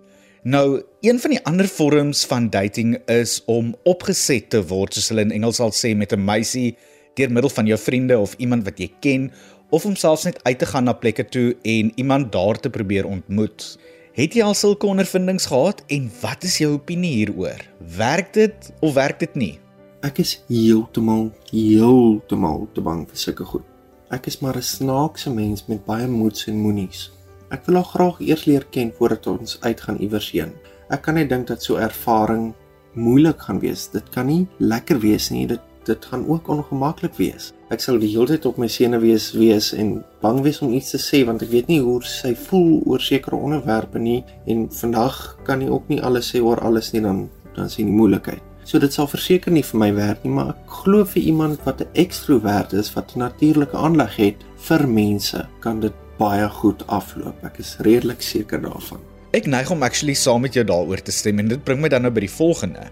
Nou, 0.49 0.83
een 1.01 1.19
van 1.21 1.31
die 1.31 1.45
ander 1.45 1.67
vorms 1.69 2.25
van 2.27 2.47
dating 2.51 2.95
is 3.05 3.43
om 3.45 3.75
opgeset 3.85 4.47
te 4.51 4.63
word, 4.65 4.95
soos 4.97 5.11
hulle 5.13 5.27
in 5.27 5.35
Engels 5.37 5.59
sal 5.61 5.75
sê 5.77 5.91
met 5.93 6.15
'n 6.15 6.25
meisie 6.25 6.77
deur 7.21 7.33
middel 7.33 7.51
van 7.51 7.67
jou 7.67 7.79
vriende 7.79 8.17
of 8.19 8.33
iemand 8.39 8.65
wat 8.65 8.79
jy 8.79 8.89
ken 9.01 9.33
of 9.71 9.85
om 9.85 9.97
selfs 9.97 10.25
net 10.25 10.39
uit 10.45 10.59
te 10.59 10.67
gaan 10.67 10.85
na 10.85 10.93
plekke 10.93 11.29
toe 11.29 11.57
en 11.63 11.93
iemand 11.95 12.33
daar 12.33 12.61
te 12.61 12.71
probeer 12.71 13.07
ontmoet. 13.07 13.79
Het 14.13 14.35
jy 14.35 14.43
al 14.43 14.55
sulke 14.55 14.87
ondervindings 14.87 15.47
gehad 15.47 15.83
en 15.87 16.11
wat 16.21 16.43
is 16.43 16.59
jou 16.59 16.73
opinie 16.73 17.13
hieroor? 17.13 17.61
Werk 17.97 18.33
dit 18.33 18.73
of 18.81 18.95
werk 18.95 19.19
dit 19.19 19.35
nie? 19.35 19.59
Ek 20.01 20.19
is 20.19 20.43
heeltemal 20.49 21.31
heeltemal 21.51 22.69
te 22.73 22.81
bang 22.81 23.09
vir 23.09 23.17
sulke 23.17 23.45
goed. 23.45 23.65
Ek 24.11 24.27
is 24.27 24.41
maar 24.41 24.57
'n 24.57 24.63
snaakse 24.63 25.31
mens 25.31 25.67
met 25.67 25.85
baie 25.85 26.07
moeds 26.07 26.47
en 26.47 26.57
moenies. 26.57 27.18
Ek 27.51 27.65
wil 27.67 27.79
haar 27.81 27.93
graag 27.93 28.19
eers 28.21 28.45
leer 28.45 28.65
ken 28.71 28.91
voordat 28.99 29.27
ons 29.27 29.57
uitgaan 29.65 30.01
iewers 30.05 30.31
heen. 30.35 30.53
Ek 30.93 31.03
kan 31.07 31.17
net 31.17 31.31
dink 31.31 31.47
dat 31.49 31.63
so 31.65 31.81
ervaring 31.81 32.51
moeilik 32.93 33.41
gaan 33.47 33.61
wees. 33.63 33.87
Dit 33.93 34.11
kan 34.13 34.29
nie 34.29 34.47
lekker 34.59 35.01
wees 35.01 35.31
nie. 35.33 35.47
Dit 35.49 35.65
dit 35.89 36.05
gaan 36.05 36.27
ook 36.29 36.51
ongemaklik 36.53 37.15
wees. 37.17 37.53
Ek 37.73 37.81
sal 37.81 37.97
die 37.97 38.11
hele 38.13 38.35
tyd 38.35 38.45
op 38.45 38.59
my 38.61 38.67
senuwees 38.69 39.31
wees 39.33 39.71
en 39.73 40.03
bang 40.21 40.43
wees 40.45 40.61
om 40.61 40.75
iets 40.77 40.93
te 40.93 41.01
sê 41.01 41.23
want 41.25 41.41
ek 41.47 41.49
weet 41.55 41.71
nie 41.73 41.79
hoe 41.81 42.03
sy 42.05 42.35
voel 42.49 42.83
oor 42.85 43.01
sekere 43.01 43.39
onderwerpe 43.41 43.97
nie 43.97 44.19
en 44.53 44.67
vandag 44.69 45.17
kan 45.49 45.63
nie 45.63 45.71
ook 45.73 45.89
nie 45.89 46.03
alles 46.05 46.29
sê 46.35 46.43
oor 46.45 46.61
alles 46.61 46.93
nie 46.93 47.01
dan 47.07 47.31
dan 47.57 47.73
sien 47.73 47.89
die 47.89 47.97
moeilikheid. 47.97 48.45
So 48.69 48.77
dit 48.79 48.93
sal 48.93 49.09
verseker 49.09 49.49
nie 49.51 49.65
vir 49.65 49.81
my 49.81 49.89
werk 49.97 50.27
nie, 50.27 50.35
maar 50.37 50.53
ek 50.53 50.75
glo 50.83 51.07
vir 51.09 51.23
iemand 51.23 51.65
wat 51.65 51.81
'n 51.81 51.89
ekstrovert 52.05 52.77
is, 52.77 52.93
wat 52.95 53.17
'n 53.17 53.25
natuurlike 53.25 53.77
aanleg 53.77 54.17
het 54.17 54.45
vir 54.69 54.87
mense, 54.87 55.49
kan 55.61 55.81
dit 55.81 55.95
baie 56.19 56.49
goed 56.61 56.83
afloop. 56.87 57.45
Ek 57.47 57.61
is 57.63 57.77
redelik 57.87 58.23
seker 58.25 58.61
daarvan. 58.63 59.01
Ek 59.37 59.47
neig 59.47 59.71
om 59.71 59.85
actually 59.85 60.17
saam 60.17 60.43
met 60.47 60.57
jou 60.57 60.65
daaroor 60.65 61.03
te 61.05 61.13
stem 61.13 61.43
en 61.43 61.51
dit 61.51 61.65
bring 61.65 61.81
my 61.83 61.91
dan 61.93 62.07
nou 62.07 62.13
by 62.15 62.25
die 62.25 62.33
volgende. 62.33 62.89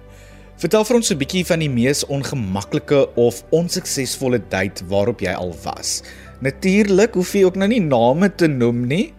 Vertel 0.56 0.84
vir 0.88 0.96
ons 0.96 1.10
'n 1.12 1.18
bietjie 1.20 1.44
van 1.44 1.60
die 1.60 1.68
mees 1.68 2.04
ongemaklike 2.04 3.00
of 3.16 3.42
onsuksesvolle 3.52 4.40
date 4.48 4.84
waarop 4.88 5.20
jy 5.20 5.32
al 5.32 5.52
was. 5.64 6.02
Natuurlik 6.40 7.14
hoef 7.14 7.32
jy 7.34 7.44
ook 7.44 7.56
nou 7.56 7.68
nie 7.68 7.80
name 7.80 8.28
te 8.28 8.46
noem 8.46 8.86
nie, 8.86 9.14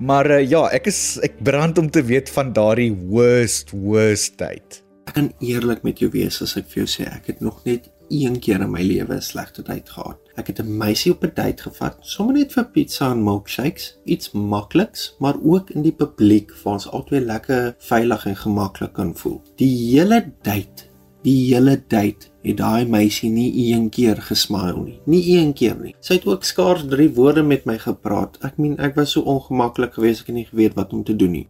maar 0.00 0.30
uh, 0.30 0.40
ja, 0.40 0.68
ek 0.72 0.86
is 0.86 1.18
ek 1.22 1.42
brand 1.44 1.78
om 1.78 1.90
te 1.90 2.02
weet 2.02 2.28
van 2.30 2.52
daardie 2.52 2.92
worst 2.92 3.70
worst 3.72 4.38
date. 4.38 4.82
Ek 5.06 5.14
kan 5.14 5.32
eerlik 5.40 5.82
met 5.82 5.98
jou 5.98 6.10
wees 6.10 6.42
as 6.42 6.56
ek 6.56 6.68
vir 6.72 6.84
jou 6.84 6.88
sê 6.88 7.04
ek 7.08 7.26
het 7.26 7.40
nog 7.40 7.64
net 7.64 7.91
een 8.12 8.38
keer 8.38 8.60
in 8.60 8.70
my 8.70 8.82
lewe 8.82 9.14
'n 9.14 9.22
slegte 9.22 9.62
date 9.62 9.92
gehad. 9.92 10.18
Ek 10.36 10.46
het 10.46 10.60
'n 10.60 10.76
meisie 10.76 11.12
op 11.12 11.24
'n 11.24 11.32
date 11.34 11.62
gevat, 11.62 11.96
sommer 12.00 12.34
net 12.34 12.52
vir 12.52 12.64
pizza 12.64 13.10
en 13.10 13.24
milkshakes, 13.24 13.98
iets 14.04 14.30
makliks, 14.32 15.16
maar 15.18 15.36
ook 15.42 15.70
in 15.70 15.82
die 15.82 15.92
publiek 15.92 16.52
waar 16.62 16.72
ons 16.72 16.90
albei 16.90 17.20
lekker 17.20 17.74
veilig 17.78 18.26
en 18.26 18.36
gemaklik 18.36 18.92
kan 18.92 19.16
voel. 19.16 19.40
Die 19.56 19.76
hele 19.76 20.32
date, 20.42 20.84
die 21.22 21.54
hele 21.54 21.82
date 21.88 22.26
het 22.42 22.56
daai 22.56 22.86
meisie 22.86 23.30
nie 23.30 23.72
een 23.72 23.88
keer 23.88 24.22
gesmile 24.22 24.82
nie, 24.84 25.00
nie 25.04 25.38
een 25.38 25.52
keer 25.52 25.76
nie. 25.80 25.94
Sy 26.00 26.14
het 26.14 26.26
ook 26.26 26.44
skaars 26.44 26.84
3 26.88 27.14
woorde 27.14 27.42
met 27.42 27.64
my 27.64 27.78
gepraat. 27.78 28.38
Ek 28.42 28.58
meen, 28.58 28.78
ek 28.78 28.94
was 28.94 29.10
so 29.10 29.20
ongemaklik 29.20 29.94
geweest 29.94 30.20
ek 30.20 30.26
het 30.26 30.34
nie 30.34 30.48
geweet 30.50 30.74
wat 30.74 30.92
om 30.92 31.04
te 31.04 31.16
doen 31.16 31.30
nie. 31.30 31.48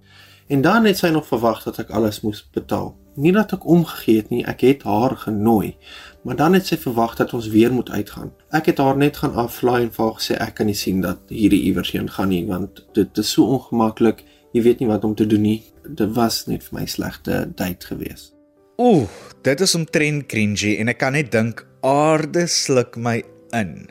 En 0.53 0.61
dan 0.61 0.85
het 0.85 0.99
sy 0.99 1.09
nog 1.09 1.27
verwag 1.27 1.63
dat 1.65 1.79
ek 1.79 1.91
alles 1.91 2.21
moes 2.21 2.43
betaal. 2.53 2.93
Nie 3.15 3.33
dat 3.33 3.53
ek 3.53 3.67
omgegee 3.69 4.17
het 4.21 4.31
nie, 4.33 4.43
ek 4.49 4.65
het 4.67 4.83
haar 4.89 5.17
genooi. 5.17 5.77
Maar 6.23 6.37
dan 6.37 6.53
het 6.55 6.67
sy 6.67 6.77
verwag 6.79 7.17
dat 7.19 7.33
ons 7.35 7.49
weer 7.51 7.73
moet 7.73 7.91
uitgaan. 7.91 8.31
Ek 8.55 8.67
het 8.71 8.79
haar 8.79 8.97
net 8.97 9.17
gaan 9.17 9.35
aflaai 9.35 9.83
en 9.83 9.91
vir 9.93 10.05
haar 10.05 10.19
gesê 10.21 10.37
ek 10.39 10.55
kan 10.61 10.69
nie 10.71 10.79
sien 10.79 11.01
dat 11.03 11.33
hierdie 11.35 11.65
iewers 11.67 11.91
heen 11.97 12.11
gaan 12.11 12.31
nie 12.31 12.45
want 12.47 12.85
dit 12.95 13.19
is 13.19 13.33
so 13.35 13.49
ongemaklik. 13.57 14.23
Jy 14.55 14.63
weet 14.63 14.85
nie 14.85 14.91
wat 14.91 15.05
om 15.05 15.17
te 15.19 15.27
doen 15.27 15.43
nie. 15.43 15.63
Dit 15.83 16.15
was 16.15 16.45
net 16.47 16.63
vir 16.69 16.79
my 16.79 16.87
slegte 16.87 17.49
date 17.57 17.91
geweest. 17.91 18.37
Ooh, 18.79 19.09
dit 19.43 19.61
is 19.61 19.75
omtrent 19.75 20.29
cringy 20.31 20.77
en 20.79 20.93
ek 20.93 21.01
kan 21.03 21.17
net 21.19 21.33
dink 21.35 21.65
aarde 21.83 22.47
sluk 22.47 22.97
my 22.97 23.19
in. 23.57 23.91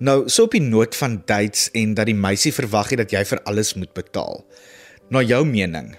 Nou, 0.00 0.28
so 0.28 0.46
op 0.48 0.54
die 0.56 0.64
noot 0.64 0.96
van 0.96 1.18
dates 1.28 1.68
en 1.76 1.92
dat 1.96 2.08
die 2.08 2.16
meisie 2.16 2.52
verwag 2.56 2.92
het 2.92 3.02
dat 3.02 3.12
jy 3.12 3.24
vir 3.28 3.42
alles 3.48 3.74
moet 3.76 3.92
betaal. 3.96 4.44
Na 5.12 5.20
jou 5.20 5.42
mening, 5.44 5.90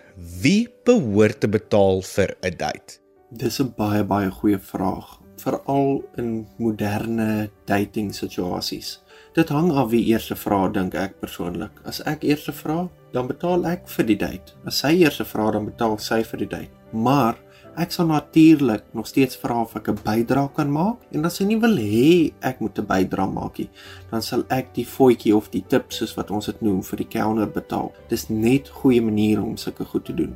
wie 0.41 0.69
behoort 0.85 1.41
te 1.41 1.49
betaal 1.49 2.01
vir 2.01 2.33
'n 2.41 2.57
date? 2.57 2.97
Dis 3.29 3.59
'n 3.61 3.73
baie 3.77 4.03
baie 4.03 4.31
goeie 4.31 4.59
vraag, 4.59 5.20
veral 5.41 6.01
in 6.21 6.47
moderne 6.57 7.49
dating 7.69 8.11
situasies. 8.15 8.99
Dit 9.35 9.49
hang 9.49 9.71
af 9.71 9.91
wie 9.93 10.03
eers 10.11 10.31
vra 10.35 10.65
dink 10.73 10.95
ek 10.99 11.19
persoonlik. 11.21 11.77
As 11.87 12.01
ek 12.09 12.25
eers 12.27 12.49
vra, 12.57 12.89
dan 13.13 13.29
betaal 13.29 13.63
ek 13.69 13.87
vir 13.91 14.09
die 14.09 14.17
date. 14.19 14.57
As 14.67 14.81
sy 14.83 14.97
eers 14.99 15.21
vra, 15.29 15.51
dan 15.55 15.69
betaal 15.69 15.97
sy 16.03 16.21
vir 16.27 16.43
die 16.43 16.49
date. 16.51 16.75
Maar 16.91 17.39
ek 17.79 17.93
sal 17.95 18.09
natuurlik 18.09 18.89
nog 18.97 19.07
steeds 19.07 19.39
vra 19.39 19.61
of 19.61 19.75
ek 19.79 19.87
'n 19.89 20.03
bydrae 20.03 20.51
kan 20.55 20.71
maak 20.71 20.99
en 21.13 21.25
as 21.25 21.37
sy 21.37 21.45
nie 21.45 21.59
wil 21.59 21.77
hê 21.77 22.33
ek 22.41 22.59
moet 22.59 22.77
'n 22.77 22.85
bydrae 22.85 23.31
maak 23.31 23.59
nie, 23.59 23.69
dan 24.11 24.21
sal 24.21 24.43
ek 24.49 24.73
die 24.73 24.85
voetjie 24.85 25.35
of 25.35 25.49
die 25.51 25.63
tip 25.67 25.93
soos 25.93 26.17
wat 26.17 26.31
ons 26.31 26.45
dit 26.45 26.61
noem 26.61 26.83
vir 26.83 26.97
die 26.97 27.07
kelner 27.07 27.47
betaal. 27.47 27.93
Dis 28.09 28.29
net 28.29 28.67
goeie 28.69 29.01
maniere 29.01 29.41
om 29.41 29.57
sulke 29.57 29.85
goed 29.85 30.05
te 30.05 30.13
doen. 30.13 30.35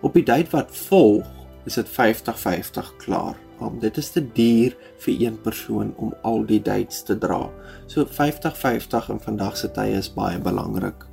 Op 0.00 0.14
die 0.14 0.22
date 0.22 0.50
wat 0.50 0.70
volg, 0.70 1.26
is 1.66 1.74
dit 1.74 1.88
50-50 1.88 2.96
klaar. 2.98 3.47
Um, 3.60 3.78
dit 3.82 3.96
is 3.98 4.10
te 4.14 4.22
duur 4.22 4.74
vir 5.02 5.14
een 5.26 5.38
persoon 5.42 5.92
om 5.98 6.12
al 6.22 6.44
die 6.46 6.60
dates 6.62 7.02
te 7.02 7.16
dra. 7.18 7.48
So 7.90 8.06
50-50 8.06 9.10
in 9.14 9.22
vandag 9.24 9.56
se 9.58 9.70
tye 9.74 9.98
is 9.98 10.10
baie 10.14 10.38
belangrik. 10.38 11.06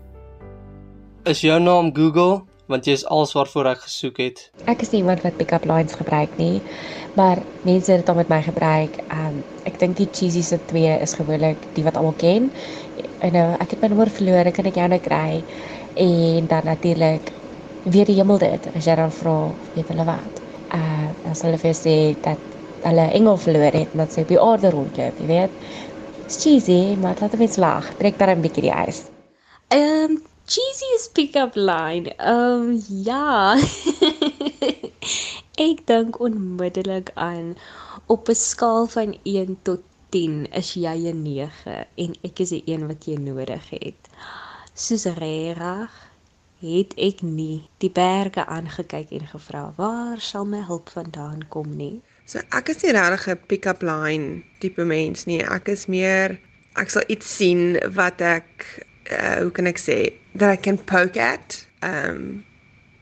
Is 1.26 1.42
jou 1.42 1.58
naam 1.60 1.90
Google? 1.96 2.44
Want 2.70 2.86
jy 2.86 2.96
is 2.98 3.06
alles 3.14 3.34
waarvoor 3.38 3.72
ek 3.76 3.84
gesoek 3.86 4.20
het. 4.22 4.40
Ek 4.70 4.82
is 4.82 4.90
nie 4.94 5.04
iemand 5.04 5.22
wat 5.26 5.38
pick-up 5.38 5.66
lines 5.70 5.94
gebruik 5.98 6.32
nie, 6.42 6.62
maar 7.18 7.42
mense 7.66 7.92
het 7.94 8.02
dit 8.02 8.10
al 8.10 8.18
met 8.22 8.30
my 8.30 8.40
gebruik. 8.46 8.98
Um 9.14 9.42
ek 9.70 9.78
dink 9.82 9.98
die 9.98 10.10
cheesy 10.10 10.42
se 10.46 10.58
twee 10.70 10.94
is 11.02 11.14
gewoonlik 11.18 11.62
die 11.78 11.86
wat 11.86 11.98
almal 11.98 12.18
ken. 12.22 12.50
En 13.26 13.38
nou 13.38 13.48
ek 13.58 13.76
het 13.76 13.82
my 13.82 13.90
nommer 13.94 14.14
verloor, 14.14 14.50
kan 14.54 14.70
ek 14.70 14.82
jou 14.82 14.88
nou 14.90 15.02
kry? 15.02 15.44
En 15.98 16.50
dan 16.50 16.66
natuurlik 16.70 17.34
weer 17.86 18.10
die 18.10 18.18
hemel 18.18 18.42
dit 18.42 18.70
as 18.74 18.90
jy 18.90 18.98
dan 18.98 19.14
vra 19.14 19.38
weet 19.76 19.94
hulle 19.94 20.10
wat. 20.10 20.45
Uh 20.76 21.34
sal 21.34 21.50
hulle 21.50 21.62
vir 21.64 21.76
sê 21.78 21.96
dat 22.28 22.40
hulle 22.86 23.06
engel 23.18 23.38
verloor 23.42 23.76
het 23.80 23.92
en 23.94 24.04
dat 24.04 24.14
sy 24.14 24.24
op 24.26 24.32
die 24.32 24.42
aarde 24.42 24.72
rondloop, 24.76 25.20
jy 25.20 25.28
weet. 25.32 25.60
It's 26.26 26.40
cheesy, 26.42 26.96
maar 27.02 27.18
laat 27.22 27.36
dit 27.38 27.54
slag. 27.54 27.90
Trek 28.00 28.18
daar 28.20 28.36
'n 28.36 28.46
bietjie 28.46 28.66
die 28.68 28.76
ys. 28.88 29.04
Ehm 29.74 30.12
um, 30.12 30.22
cheesiest 30.46 31.14
pick-up 31.14 31.56
line. 31.56 32.14
Ehm 32.18 32.70
um, 32.70 32.84
ja. 32.88 33.58
ek 35.70 35.86
dink 35.88 36.20
onmiddellik 36.20 37.12
aan 37.16 37.56
op 38.08 38.30
'n 38.30 38.36
skaal 38.36 38.88
van 38.88 39.18
1 39.24 39.58
tot 39.64 39.82
10 40.10 40.48
is 40.52 40.74
jy 40.74 40.98
'n 41.12 41.22
9 41.24 41.88
en 41.96 42.16
ek 42.24 42.40
is 42.40 42.50
die 42.50 42.64
een 42.66 42.88
wat 42.88 43.06
jy 43.06 43.18
nodig 43.18 43.70
het. 43.70 44.02
Soos 44.74 45.06
regtig 45.06 45.92
het 46.62 46.94
ek 47.02 47.22
nie 47.22 47.64
die 47.84 47.92
berge 47.92 48.46
aangekyk 48.46 49.12
en 49.12 49.28
gevra 49.28 49.74
waar 49.78 50.20
sal 50.22 50.46
my 50.46 50.62
hulp 50.68 50.90
vandaan 50.90 51.46
kom 51.50 51.76
nie. 51.78 52.02
So 52.26 52.42
ek 52.58 52.70
is 52.70 52.82
nie 52.84 52.94
regtig 52.96 53.28
'n 53.28 53.40
pick-up 53.48 53.82
line 53.82 54.44
tipe 54.60 54.86
mens 54.86 55.26
nie. 55.26 55.42
Ek 55.44 55.68
is 55.70 55.86
meer 55.88 56.40
ek 56.76 56.90
sal 56.90 57.04
iets 57.08 57.28
sien 57.38 57.80
wat 57.96 58.22
ek 58.22 58.66
uh, 59.12 59.38
hoe 59.44 59.52
kan 59.52 59.68
ek 59.68 59.80
sê 59.80 60.14
that 60.36 60.52
I 60.52 60.58
can 60.58 60.78
poke 60.78 61.18
at. 61.22 61.66
Ehm 61.82 62.16
um, 62.16 62.46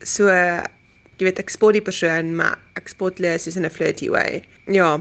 so 0.04 0.28
jy 0.28 1.28
weet 1.28 1.40
ek 1.40 1.50
spot 1.50 1.74
die 1.74 1.82
persoon 1.82 2.36
maar 2.36 2.60
ek 2.76 2.90
spot 2.92 3.18
hulle 3.18 3.38
soos 3.40 3.56
in 3.56 3.66
'n 3.66 3.70
flirty 3.72 4.10
way. 4.10 4.44
Ja, 4.68 5.00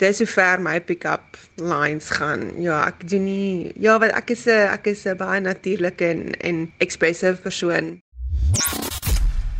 dis 0.00 0.18
hoe 0.22 0.26
ver 0.26 0.60
my 0.62 0.78
pick-up 0.80 1.36
lines 1.60 2.08
gaan. 2.16 2.48
Ja, 2.62 2.82
ek 2.88 3.04
doen 3.08 3.26
nie 3.28 3.72
ja, 3.80 3.98
want 4.00 4.16
ek 4.16 4.32
is 4.32 4.46
'n 4.46 4.72
ek 4.72 4.86
is 4.86 5.04
'n 5.06 5.16
baie 5.16 5.40
natuurlike 5.40 6.04
en 6.04 6.34
en 6.40 6.72
expressive 6.78 7.40
persoon. 7.42 8.00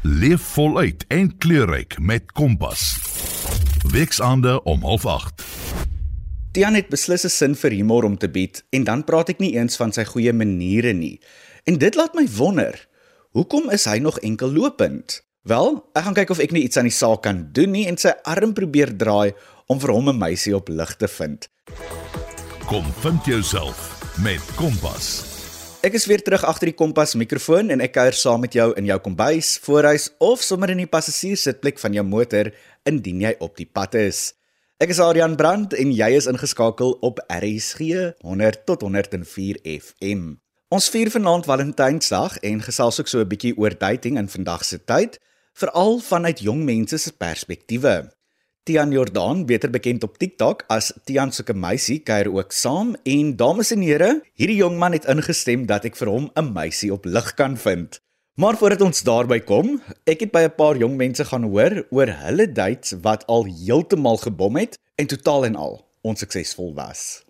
Leef 0.03 0.41
voluit 0.41 1.05
en 1.09 1.37
kleurryk 1.39 1.99
met 2.01 2.33
Kompas. 2.33 2.99
Weksaande 3.93 4.63
om 4.65 4.81
08:30. 4.83 5.45
Tian 6.53 6.75
het 6.75 6.89
beslis 6.89 7.25
'n 7.25 7.29
sin 7.29 7.55
vir 7.55 7.71
humor 7.71 8.05
om 8.05 8.17
te 8.17 8.29
bied 8.29 8.65
en 8.71 8.85
dan 8.85 9.05
praat 9.05 9.29
ek 9.29 9.39
nie 9.39 9.55
eens 9.55 9.77
van 9.77 9.93
sy 9.93 10.05
goeie 10.05 10.33
maniere 10.33 10.93
nie. 10.93 11.21
En 11.65 11.79
dit 11.79 11.95
laat 11.95 12.15
my 12.15 12.27
wonder, 12.37 12.89
hoekom 13.31 13.71
is 13.71 13.85
hy 13.85 13.99
nog 13.99 14.19
enkel 14.19 14.53
lopend? 14.53 15.23
Wel, 15.43 15.89
ek 15.95 16.05
gaan 16.05 16.15
kyk 16.15 16.31
of 16.31 16.39
ek 16.39 16.53
nie 16.53 16.63
iets 16.63 16.77
aan 16.77 16.89
die 16.89 16.93
saak 16.93 17.23
kan 17.23 17.49
doen 17.53 17.71
nie 17.71 17.87
en 17.87 17.97
sy 17.97 18.13
arm 18.29 18.53
probeer 18.53 18.97
draai 18.97 19.33
om 19.71 19.79
vir 19.79 19.95
hom 19.95 20.09
'n 20.11 20.19
meisie 20.19 20.55
op 20.57 20.69
lig 20.69 20.97
te 20.97 21.09
vind. 21.09 21.49
Kom 22.67 22.85
vind 23.03 23.25
jouself 23.25 23.79
met 24.23 24.43
Kompas. 24.55 25.31
Ek 25.81 25.95
is 25.97 26.05
weer 26.07 26.21
terug 26.21 26.43
agter 26.45 26.69
die 26.69 26.77
kompas 26.77 27.15
mikrofoon 27.17 27.71
en 27.73 27.81
ek 27.81 27.95
kuier 27.97 28.13
saam 28.13 28.43
met 28.45 28.53
jou 28.53 28.67
in 28.77 28.85
jou 28.85 28.99
kombuis, 29.01 29.55
voorhuis 29.65 30.11
of 30.19 30.43
sommer 30.45 30.69
in 30.69 30.77
die 30.77 30.91
passasierssitplek 30.91 31.79
van 31.81 31.97
jou 31.97 32.05
motor 32.05 32.51
indien 32.85 33.23
jy 33.25 33.33
op 33.41 33.57
die 33.57 33.65
pad 33.65 33.95
is. 33.95 34.35
Ek 34.77 34.93
is 34.93 35.01
Adrian 35.01 35.39
Brandt 35.41 35.73
en 35.73 35.95
jy 35.97 36.11
is 36.19 36.29
ingeskakel 36.29 36.93
op 37.01 37.25
RSG 37.33 38.13
100 38.21 38.67
tot 38.69 38.85
104 38.85 39.57
FM. 39.65 40.37
Ons 40.69 40.93
vier 40.93 41.09
vanaand 41.11 41.49
Valentynsdag 41.49 42.37
en 42.45 42.61
gesels 42.61 43.01
ook 43.01 43.09
so 43.09 43.25
'n 43.25 43.29
bietjie 43.33 43.57
oor 43.57 43.73
dating 43.73 44.19
in 44.19 44.29
vandag 44.29 44.65
se 44.65 44.85
tyd, 44.85 45.19
veral 45.55 45.99
vanuit 45.99 46.41
jong 46.41 46.65
mense 46.65 46.99
se 46.99 47.13
perspektiewe. 47.13 48.20
Tian 48.69 48.91
Jordan, 48.93 49.47
beter 49.47 49.71
bekend 49.73 50.03
op 50.05 50.19
TikTok 50.21 50.67
as 50.69 50.91
Tian 51.09 51.31
soeke 51.33 51.55
meisie, 51.57 52.03
kuier 52.05 52.29
ook 52.29 52.53
saam 52.53 52.93
en 53.09 53.33
dames 53.41 53.71
en 53.73 53.81
here, 53.81 54.11
hierdie 54.37 54.59
jong 54.59 54.77
man 54.79 54.93
het 54.93 55.07
ingestem 55.09 55.65
dat 55.71 55.87
ek 55.89 55.97
vir 55.97 56.11
hom 56.13 56.27
'n 56.37 56.53
meisie 56.53 56.93
op 56.93 57.09
lig 57.09 57.35
kan 57.41 57.57
vind. 57.57 58.01
Maar 58.37 58.61
voordat 58.61 58.85
ons 58.85 59.01
daarby 59.03 59.41
kom, 59.41 59.81
ek 60.05 60.21
het 60.21 60.33
by 60.33 60.45
'n 60.45 60.55
paar 60.57 60.77
jong 60.77 60.97
mense 60.97 61.25
gaan 61.25 61.49
hoor 61.49 61.87
oor 61.91 62.07
hulle 62.07 62.53
dates 62.53 62.93
wat 63.01 63.25
al 63.27 63.45
heeltemal 63.49 64.17
gebom 64.17 64.57
het 64.57 64.79
en 64.97 65.07
totaal 65.07 65.45
en 65.45 65.57
al 65.57 65.81
onsuksesvol 66.03 66.75
was. 66.75 67.25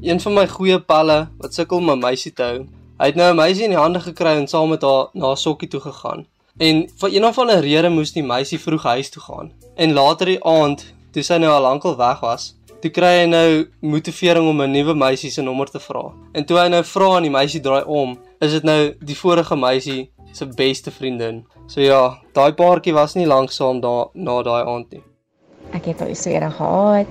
Een 0.00 0.20
van 0.20 0.34
my 0.34 0.48
goeie 0.48 0.80
palle 0.80 1.28
wat 1.38 1.54
sukkel 1.54 1.76
om 1.76 1.90
'n 1.90 1.98
meisie 1.98 2.32
te 2.32 2.42
hou. 2.42 2.66
Hy 2.98 3.06
het 3.06 3.14
nou 3.14 3.30
'n 3.30 3.36
meisie 3.36 3.64
in 3.64 3.70
die 3.70 3.78
hande 3.78 4.00
gekry 4.00 4.32
en 4.40 4.48
saam 4.48 4.68
met 4.68 4.82
haar 4.82 5.08
na 5.12 5.30
'n 5.30 5.36
sokkie 5.36 5.68
toe 5.68 5.80
gegaan. 5.80 6.26
En 6.58 6.88
vir 7.00 7.14
een 7.14 7.24
of 7.24 7.38
ander 7.38 7.60
rede 7.60 7.88
moes 7.88 8.12
die 8.12 8.24
meisie 8.24 8.58
vroeg 8.60 8.82
huis 8.82 9.10
toe 9.10 9.22
gaan. 9.22 9.52
En 9.76 9.92
later 9.92 10.26
die 10.26 10.44
aand, 10.44 10.84
toe 11.12 11.22
sy 11.24 11.38
nou 11.40 11.52
al 11.52 11.62
lankal 11.64 11.96
weg 11.96 12.20
was, 12.20 12.52
toe 12.82 12.90
kry 12.90 13.12
hy 13.22 13.26
nou 13.30 13.48
motivering 13.80 14.48
om 14.48 14.60
'n 14.62 14.70
nuwe 14.70 14.94
meisie 14.94 15.30
se 15.30 15.42
nommer 15.42 15.70
te 15.70 15.80
vra. 15.80 16.12
En 16.32 16.44
toe 16.44 16.58
hy 16.58 16.68
nou 16.68 16.82
vra 16.84 17.16
en 17.16 17.22
die 17.22 17.30
meisie 17.30 17.60
draai 17.60 17.84
om, 17.84 18.18
is 18.40 18.52
dit 18.52 18.62
nou 18.62 18.94
die 19.00 19.16
vorige 19.16 19.56
meisie 19.56 20.10
se 20.32 20.46
beste 20.46 20.90
vriendin. 20.90 21.44
So 21.66 21.80
ja, 21.80 22.18
daai 22.32 22.52
paartjie 22.52 22.92
was 22.92 23.14
nie 23.14 23.26
lank 23.26 23.52
saam 23.52 23.80
daar 23.80 24.06
na 24.14 24.42
daai 24.42 24.64
aand 24.64 24.90
nie. 24.90 25.02
Ek 25.72 25.84
het 25.84 25.98
so 26.18 26.30
eendag 26.30 26.56
gehad. 26.56 27.06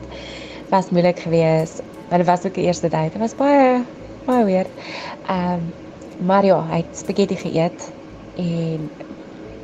Was 0.69 0.89
moeilik 0.89 1.19
geweest. 1.19 1.81
Dit 2.09 2.25
was 2.25 2.45
ook 2.45 2.53
die 2.53 2.65
eerste 2.65 2.89
date. 2.89 3.11
Dit 3.11 3.21
was 3.21 3.35
baie 3.35 3.83
baie 4.25 4.45
weird. 4.45 4.69
Ehm 5.27 5.53
um, 5.53 5.73
maar 6.25 6.45
ja, 6.45 6.61
hy 6.69 6.83
het 6.83 6.97
spaghetti 6.97 7.35
geëet 7.35 7.91
en 8.37 8.89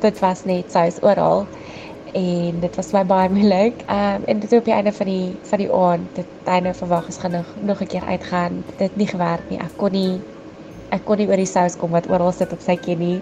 dit 0.00 0.18
was 0.18 0.44
net 0.44 0.72
sous 0.72 1.02
oral 1.02 1.46
en 2.12 2.60
dit 2.60 2.76
was 2.76 2.92
my 2.92 3.04
baie 3.04 3.28
moeilik. 3.28 3.82
Ehm 3.86 4.14
um, 4.14 4.24
en 4.24 4.40
dit 4.40 4.52
op 4.52 4.64
die 4.64 4.74
einde 4.74 4.92
van 4.92 5.06
die 5.06 5.36
van 5.50 5.58
die 5.58 5.70
aand, 5.72 6.08
dit 6.14 6.26
einde 6.44 6.74
verwag 6.74 7.08
is 7.08 7.16
gaan 7.16 7.30
nog, 7.30 7.46
nog 7.60 7.80
'n 7.80 7.86
keer 7.86 8.04
uitgaan. 8.04 8.64
Dit 8.66 8.78
het 8.78 8.96
nie 8.96 9.06
gewerk 9.06 9.50
nie. 9.50 9.58
Ek 9.58 9.76
kon 9.76 9.92
nie 9.92 10.20
ek 10.90 11.04
kon 11.04 11.16
nie 11.16 11.28
oor 11.28 11.36
die 11.36 11.46
sous 11.46 11.76
kom 11.76 11.90
wat 11.90 12.10
oral 12.10 12.32
sit 12.32 12.52
op 12.52 12.60
sy 12.60 12.76
ken 12.76 12.98
nie. 12.98 13.20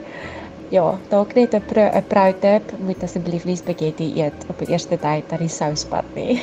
Ja, 0.71 0.99
dalk 1.09 1.35
net 1.35 1.55
'n 1.55 1.63
'n 1.63 2.05
pro 2.09 2.33
tip, 2.41 2.73
moet 2.79 3.03
asseblief 3.03 3.45
nie 3.45 3.57
spaghetti 3.57 4.13
eet 4.23 4.47
op 4.49 4.59
die 4.59 4.69
eerste 4.69 4.99
tyd 4.99 5.29
dat 5.29 5.39
die 5.39 5.49
souspad 5.49 6.05
nie. 6.15 6.43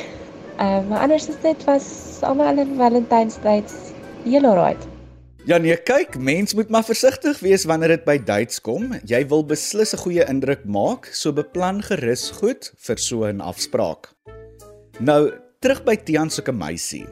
Ehm 0.58 0.82
uh, 0.82 0.88
maar 0.88 1.00
anders 1.00 1.28
is 1.28 1.40
dit 1.42 1.64
was 1.64 2.18
almal 2.22 2.58
in 2.58 2.76
Valentynsdag 2.76 3.64
heel 4.24 4.44
alright. 4.44 4.93
Ja 5.44 5.58
nee, 5.60 5.74
kyk, 5.76 6.14
mens 6.16 6.54
moet 6.56 6.70
maar 6.72 6.86
versigtig 6.88 7.36
wees 7.44 7.66
wanneer 7.68 7.98
dit 7.98 8.04
by 8.06 8.14
dates 8.16 8.62
kom. 8.64 8.94
Jy 9.04 9.18
wil 9.28 9.42
beslis 9.44 9.92
'n 9.92 10.00
goeie 10.00 10.24
indruk 10.24 10.64
maak, 10.64 11.04
so 11.12 11.36
beplan 11.36 11.82
gerus 11.84 12.30
goed 12.40 12.72
vir 12.86 12.96
so 12.96 13.28
'n 13.28 13.40
afspraak. 13.44 14.08
Nou, 15.00 15.32
terug 15.60 15.84
by 15.84 15.96
Tian 15.96 16.30
se 16.30 16.40
meisie. 16.52 17.06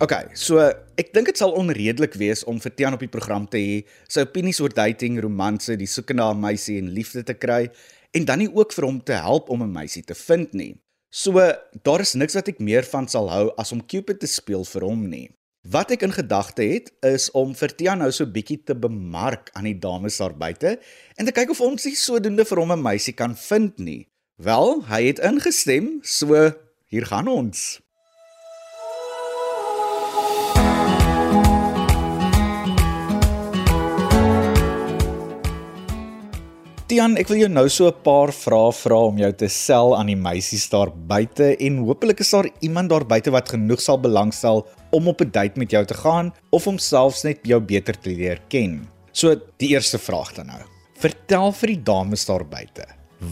OK, 0.00 0.34
so 0.34 0.58
ek 0.98 1.12
dink 1.14 1.26
dit 1.26 1.38
sal 1.38 1.52
onredelik 1.52 2.14
wees 2.14 2.44
om 2.44 2.58
vir 2.58 2.74
Tian 2.74 2.92
op 2.92 3.00
die 3.00 3.08
program 3.08 3.46
te 3.46 3.58
hê 3.58 3.84
sy 4.08 4.20
opinies 4.20 4.60
oor 4.60 4.74
dating, 4.74 5.20
romanse, 5.20 5.76
die 5.76 5.86
soeke 5.86 6.14
na 6.14 6.32
'n 6.32 6.40
meisie 6.40 6.78
en 6.78 6.90
liefde 6.90 7.22
te 7.22 7.34
kry 7.34 7.70
en 8.12 8.24
dan 8.24 8.38
nie 8.38 8.50
ook 8.52 8.72
vir 8.72 8.84
hom 8.84 9.00
te 9.00 9.12
help 9.12 9.48
om 9.48 9.62
'n 9.62 9.72
meisie 9.72 10.02
te 10.02 10.14
vind 10.14 10.52
nie. 10.54 10.74
So 11.12 11.32
daar 11.84 12.00
is 12.00 12.14
niks 12.14 12.34
wat 12.34 12.48
ek 12.48 12.58
meer 12.58 12.82
van 12.82 13.06
sal 13.06 13.30
hou 13.30 13.52
as 13.56 13.72
om 13.72 13.86
Cupid 13.86 14.18
te 14.18 14.26
speel 14.26 14.64
vir 14.64 14.82
hom 14.82 15.08
nie. 15.08 15.30
Wat 15.60 15.90
ek 15.92 16.06
in 16.06 16.12
gedagte 16.16 16.64
het 16.64 16.86
is 17.04 17.26
om 17.36 17.50
vir 17.52 17.72
Tia 17.76 17.92
nou 17.94 18.08
so 18.16 18.24
bietjie 18.24 18.62
te 18.64 18.72
bemark 18.72 19.50
aan 19.52 19.66
die 19.68 19.76
dames 19.76 20.16
daar 20.16 20.32
buite 20.32 20.78
en 21.20 21.28
te 21.28 21.34
kyk 21.36 21.52
of 21.52 21.60
ons 21.60 21.84
nie 21.84 21.98
sodoende 22.00 22.46
vir 22.48 22.60
hom 22.62 22.72
'n 22.72 22.80
meisie 22.80 23.12
kan 23.12 23.36
vind 23.36 23.76
nie. 23.78 24.08
Wel, 24.40 24.80
hy 24.88 25.02
het 25.04 25.20
ingestem, 25.20 26.00
so 26.02 26.32
hier 26.88 27.04
gaan 27.04 27.28
ons. 27.28 27.80
Tian, 36.90 37.12
ek 37.14 37.28
wil 37.30 37.44
jou 37.44 37.48
nou 37.52 37.68
so 37.70 37.86
'n 37.86 38.02
paar 38.02 38.32
vrae 38.34 38.72
vra 38.74 38.96
om 39.06 39.18
jou 39.18 39.30
te 39.32 39.46
sel 39.46 39.94
aan 39.94 40.08
die 40.10 40.18
meisies 40.18 40.66
daar 40.70 40.90
buite 40.90 41.54
en 41.62 41.76
hopelik 41.86 42.18
is 42.18 42.30
daar 42.30 42.48
iemand 42.60 42.90
daar 42.90 43.06
buite 43.06 43.30
wat 43.30 43.48
genoeg 43.48 43.80
sal 43.80 43.96
belangstel 43.96 44.66
om 44.90 45.06
op 45.06 45.20
'n 45.20 45.30
date 45.30 45.56
met 45.56 45.70
jou 45.70 45.84
te 45.84 45.94
gaan 45.94 46.32
of 46.50 46.66
om 46.66 46.78
selfs 46.78 47.22
net 47.22 47.38
jou 47.46 47.60
beter 47.60 47.94
te 47.94 48.10
leer 48.10 48.40
ken. 48.48 48.88
So 49.12 49.36
die 49.58 49.68
eerste 49.68 49.98
vraag 49.98 50.34
dan 50.34 50.46
nou. 50.46 50.62
Vertel 50.98 51.52
vir 51.52 51.66
die 51.68 51.82
dames 51.82 52.26
daar 52.26 52.44
buite, 52.44 52.84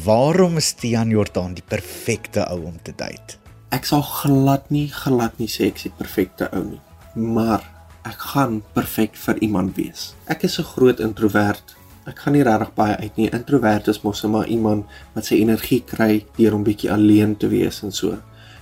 waarom 0.05 0.57
is 0.57 0.73
Tian 0.73 1.11
Jordan 1.11 1.55
die 1.55 1.67
perfekte 1.69 2.47
ou 2.51 2.65
om 2.65 2.79
te 2.83 2.93
date? 2.97 3.39
Ek 3.73 3.85
sal 3.85 4.03
glad 4.03 4.71
nie 4.71 4.87
glad 4.87 5.37
nie 5.39 5.49
sê 5.49 5.67
ek 5.67 5.75
is 5.75 5.83
die 5.83 5.99
perfekte 5.99 6.49
ou 6.53 6.63
nie, 6.63 6.81
maar 7.15 7.63
ek 8.05 8.19
gaan 8.19 8.63
perfek 8.73 9.17
vir 9.17 9.37
iemand 9.41 9.75
wees. 9.77 10.15
Ek 10.29 10.45
is 10.45 10.59
'n 10.61 10.63
groot 10.63 11.01
introvert 11.01 11.78
ek 12.09 12.25
gaan 12.25 12.33
nie 12.33 12.45
regtig 12.47 12.73
baie 12.75 12.97
uit 12.97 13.21
nie. 13.21 13.29
Introvert 13.37 13.89
is 13.93 14.01
mos 14.03 14.25
maar 14.25 14.49
iemand 14.49 14.87
wat 15.15 15.29
sy 15.29 15.41
energie 15.43 15.83
kry 15.85 16.25
deur 16.39 16.57
om 16.57 16.65
bietjie 16.65 16.91
alleen 16.93 17.37
te 17.37 17.51
wees 17.53 17.83
en 17.85 17.93
so. 17.93 18.17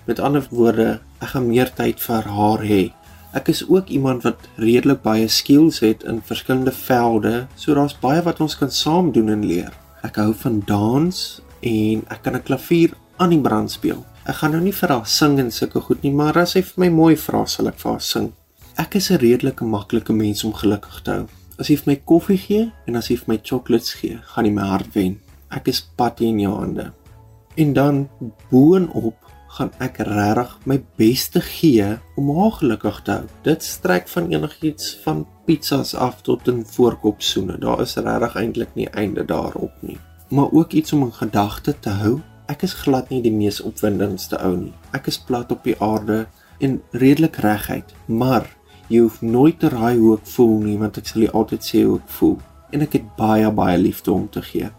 Met 0.07 0.21
ander 0.21 0.47
woorde, 0.51 1.01
ek 1.23 1.35
gaan 1.35 1.49
meer 1.49 1.71
tyd 1.75 2.03
vir 2.03 2.27
haar 2.37 2.63
hê. 2.67 2.83
Ek 3.37 3.51
is 3.53 3.65
ook 3.69 3.91
iemand 3.93 4.25
wat 4.25 4.47
redelik 4.57 5.03
baie 5.05 5.29
skills 5.29 5.83
het 5.85 6.05
in 6.09 6.23
verskillende 6.25 6.73
velde, 6.73 7.47
so 7.55 7.75
daar's 7.75 7.97
baie 8.01 8.23
wat 8.25 8.41
ons 8.41 8.57
kan 8.57 8.71
saam 8.71 9.11
doen 9.13 9.29
en 9.35 9.45
leer. 9.47 9.73
Ek 10.07 10.19
hou 10.23 10.33
van 10.43 10.63
dans 10.67 11.23
en 11.61 12.05
ek 12.09 12.23
kan 12.23 12.37
'n 12.37 12.43
klavier 12.43 12.95
aan 13.19 13.31
die 13.31 13.41
brand 13.41 13.71
speel. 13.71 14.05
Ek 14.27 14.41
gaan 14.41 14.53
nou 14.53 14.61
nie 14.61 14.73
vir 14.73 14.89
haar 14.89 15.07
sing 15.07 15.39
en 15.39 15.51
sulke 15.51 15.81
goed 15.81 16.03
nie, 16.03 16.13
maar 16.13 16.39
as 16.39 16.53
sy 16.53 16.63
vir 16.63 16.81
my 16.85 16.89
mooi 16.89 17.17
vra, 17.17 17.47
sal 17.47 17.69
ek 17.69 17.79
vir 17.79 17.91
haar 17.93 18.01
sing. 18.01 18.33
Ek 18.77 18.95
is 18.95 19.11
'n 19.11 19.19
redelike 19.19 19.65
maklike 19.65 20.13
mens 20.13 20.45
om 20.45 20.53
gelukkig 20.53 21.03
te 21.03 21.11
hou. 21.11 21.27
As 21.57 21.71
jy 21.73 21.79
vir 21.81 21.89
my 21.89 21.97
koffie 22.05 22.37
gee 22.37 22.65
en 22.89 22.99
as 22.99 23.07
jy 23.09 23.15
vir 23.17 23.31
my 23.33 23.37
chocolates 23.41 23.95
gee, 23.97 24.19
gaan 24.33 24.45
jy 24.45 24.53
my 24.53 24.65
hart 24.69 24.91
wen. 24.93 25.15
Ek 25.49 25.71
is 25.73 25.81
patty 25.97 26.29
in 26.29 26.43
jou 26.43 26.53
hande. 26.53 26.91
En 27.57 27.73
dan 27.73 28.03
boonop 28.51 29.17
gaan 29.57 29.71
ek 29.81 30.03
regtig 30.05 30.53
my 30.69 30.77
bes 31.01 31.25
te 31.33 31.41
gee 31.41 31.87
om 32.21 32.29
haar 32.37 32.53
gelukkig 32.59 32.99
te 33.07 33.15
hou. 33.15 33.31
Dit 33.47 33.65
strek 33.65 34.11
van 34.13 34.29
enigiets 34.35 34.91
van 35.07 35.25
pizzas 35.49 35.95
af 35.95 36.21
tot 36.29 36.49
'n 36.49 36.65
voorkopsoene. 36.77 37.57
Daar 37.59 37.81
is 37.81 37.97
regtig 37.97 38.37
eintlik 38.37 38.75
nie 38.75 38.89
einde 38.91 39.25
daarop 39.25 39.73
nie. 39.81 39.99
Maar 40.29 40.53
ook 40.53 40.73
iets 40.73 40.93
om 40.93 41.03
in 41.03 41.13
gedagte 41.13 41.75
te 41.81 41.91
hou. 41.91 42.21
Ek 42.49 42.63
is 42.63 42.75
glad 42.75 43.09
nie 43.09 43.23
die 43.23 43.33
mees 43.33 43.61
opwindendste 43.61 44.37
ou 44.39 44.57
nie. 44.57 44.75
Ek 44.93 45.07
is 45.07 45.19
plat 45.19 45.51
op 45.51 45.65
die 45.65 45.81
aarde 45.81 46.27
en 46.61 46.83
redelik 46.91 47.37
reguit, 47.37 47.95
maar 48.07 48.56
Jy 48.89 49.01
hoef 49.03 49.23
nooit 49.23 49.59
te 49.59 49.69
raai 49.69 49.97
hoe 49.99 50.15
ek 50.17 50.27
voel 50.37 50.59
nie, 50.63 50.77
want 50.79 50.99
ek 50.99 51.09
sal 51.11 51.25
jou 51.27 51.33
altyd 51.33 51.67
sê 51.67 51.83
hoe 51.83 51.99
ek 51.99 52.11
voel. 52.19 52.37
En 52.73 52.83
ek 52.87 52.93
het 52.99 53.09
baie 53.19 53.51
baie 53.51 53.79
liefde 53.79 54.13
om 54.13 54.29
te 54.31 54.43
gee. 54.43 54.71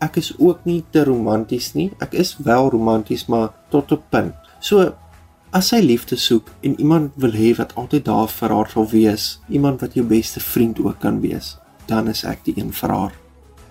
Ek 0.00 0.16
is 0.16 0.32
ook 0.38 0.64
nie 0.64 0.80
te 0.92 1.04
romanties 1.04 1.74
nie. 1.76 1.90
Ek 2.00 2.14
is 2.16 2.36
wel 2.40 2.70
romanties, 2.72 3.26
maar 3.28 3.52
tot 3.70 3.92
'n 3.92 4.02
punt. 4.10 4.34
So 4.60 4.94
as 5.52 5.68
sy 5.68 5.80
liefde 5.82 6.16
soek 6.16 6.50
en 6.62 6.78
iemand 6.80 7.12
wil 7.16 7.32
hê 7.32 7.54
wat 7.58 7.74
altyd 7.74 8.04
daar 8.04 8.28
vir 8.28 8.48
haar 8.54 8.70
sal 8.70 8.86
wees, 8.86 9.40
iemand 9.48 9.80
wat 9.80 9.94
jou 9.94 10.04
beste 10.06 10.40
vriend 10.40 10.78
ook 10.78 11.00
kan 11.00 11.20
wees, 11.20 11.58
dan 11.86 12.08
is 12.08 12.24
ek 12.24 12.44
die 12.44 12.54
een 12.56 12.72
vir 12.72 12.90
haar. 12.90 13.12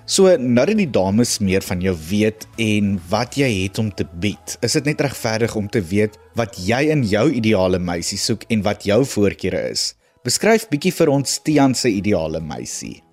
So 0.09 0.25
nou 0.41 0.63
dat 0.65 0.73
die 0.73 0.89
dames 0.89 1.35
meer 1.37 1.61
van 1.61 1.83
jou 1.85 1.91
weet 2.09 2.47
en 2.57 2.95
wat 3.11 3.35
jy 3.37 3.45
het 3.59 3.77
om 3.77 3.91
te 3.93 4.07
bied, 4.17 4.55
is 4.65 4.73
dit 4.73 4.87
net 4.89 5.01
regverdig 5.05 5.53
om 5.53 5.67
te 5.69 5.83
weet 5.85 6.15
wat 6.39 6.55
jy 6.65 6.79
in 6.89 7.03
jou 7.05 7.27
ideale 7.29 7.77
meisie 7.77 8.17
soek 8.17 8.47
en 8.49 8.63
wat 8.65 8.87
jou 8.89 9.03
voorkeure 9.05 9.59
is. 9.69 9.91
Beskryf 10.25 10.65
bietjie 10.71 10.95
vir 10.97 11.11
ons 11.13 11.35
Tian 11.45 11.75
se 11.77 11.91
ideale 11.93 12.41
meisie. 12.41 13.03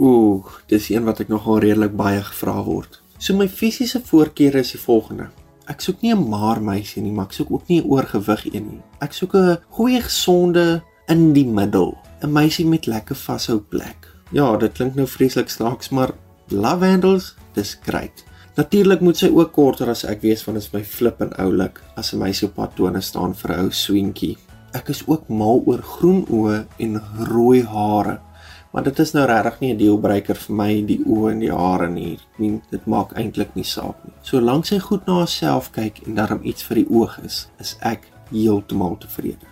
Ooh, 0.00 0.48
dis 0.72 0.86
een 0.88 1.04
wat 1.04 1.20
ek 1.20 1.28
nogal 1.28 1.60
redelik 1.60 1.92
baie 1.98 2.22
gevra 2.30 2.56
word. 2.64 3.02
So 3.18 3.36
my 3.36 3.44
fisiese 3.44 4.00
voorkeure 4.00 4.64
is 4.64 4.72
die 4.72 4.80
volgende. 4.80 5.28
Ek 5.68 5.84
soek 5.84 6.00
nie 6.00 6.14
'n 6.14 6.24
maar 6.24 6.62
meisie 6.62 7.02
nie, 7.02 7.12
maar 7.12 7.28
ek 7.28 7.36
soek 7.36 7.52
ook 7.52 7.68
nie 7.68 7.82
'n 7.82 7.90
oorgewig 7.90 8.46
een 8.54 8.66
nie. 8.70 8.82
Ek 9.02 9.12
soek 9.12 9.34
'n 9.34 9.58
goeie 9.68 10.00
gesonde 10.00 10.82
in 11.06 11.34
die 11.34 11.46
middel, 11.46 11.98
'n 12.22 12.32
meisie 12.32 12.66
met 12.66 12.86
lekker 12.86 13.16
vashou 13.16 13.58
plek. 13.58 14.08
Ja, 14.32 14.56
dit 14.56 14.72
klink 14.72 14.94
nou 14.94 15.06
vreeslik 15.06 15.48
snaaks, 15.48 15.90
maar 15.90 16.14
lavendels, 16.50 17.34
dis 17.54 17.78
great. 17.86 18.24
Natuurlik 18.58 19.00
moet 19.00 19.16
sy 19.16 19.30
ook 19.32 19.52
korter 19.54 19.88
as 19.88 20.02
ek 20.04 20.24
wees 20.26 20.42
want 20.44 20.58
dit 20.58 20.66
is 20.66 20.72
my 20.74 20.82
flip 20.84 21.20
en 21.24 21.30
oulik 21.38 21.80
as 21.96 22.12
'n 22.12 22.18
meisie 22.18 22.48
op 22.48 22.56
haar 22.58 22.74
tone 22.74 23.00
staan 23.00 23.34
vir 23.34 23.50
'n 23.56 23.60
ou 23.60 23.70
swinkie. 23.70 24.36
Ek 24.74 24.88
is 24.88 25.02
ook 25.06 25.28
mal 25.28 25.62
oor 25.66 25.82
groen 25.82 26.26
oë 26.28 26.66
en 26.78 27.02
rooi 27.30 27.62
hare. 27.62 28.20
Maar 28.72 28.82
dit 28.82 28.98
is 28.98 29.12
nou 29.12 29.26
regtig 29.26 29.60
nie 29.60 29.72
'n 29.72 29.78
deelbreker 29.78 30.36
vir 30.36 30.56
my 30.56 30.82
die 30.86 31.00
oë 31.06 31.30
en 31.30 31.38
die 31.38 31.52
hare 31.52 31.88
nie. 31.88 32.18
Nie 32.38 32.60
dit 32.70 32.86
maak 32.86 33.12
eintlik 33.12 33.54
nie 33.54 33.64
saak 33.64 34.04
nie. 34.04 34.12
Solank 34.22 34.66
sy 34.66 34.78
goed 34.78 35.06
na 35.06 35.12
haarself 35.12 35.72
kyk 35.72 36.06
en 36.06 36.14
daarom 36.14 36.40
iets 36.42 36.62
vir 36.62 36.74
die 36.74 36.90
oog 36.90 37.18
is, 37.24 37.48
is 37.58 37.76
ek 37.80 38.06
heeltemal 38.30 38.96
tevrede. 38.98 39.46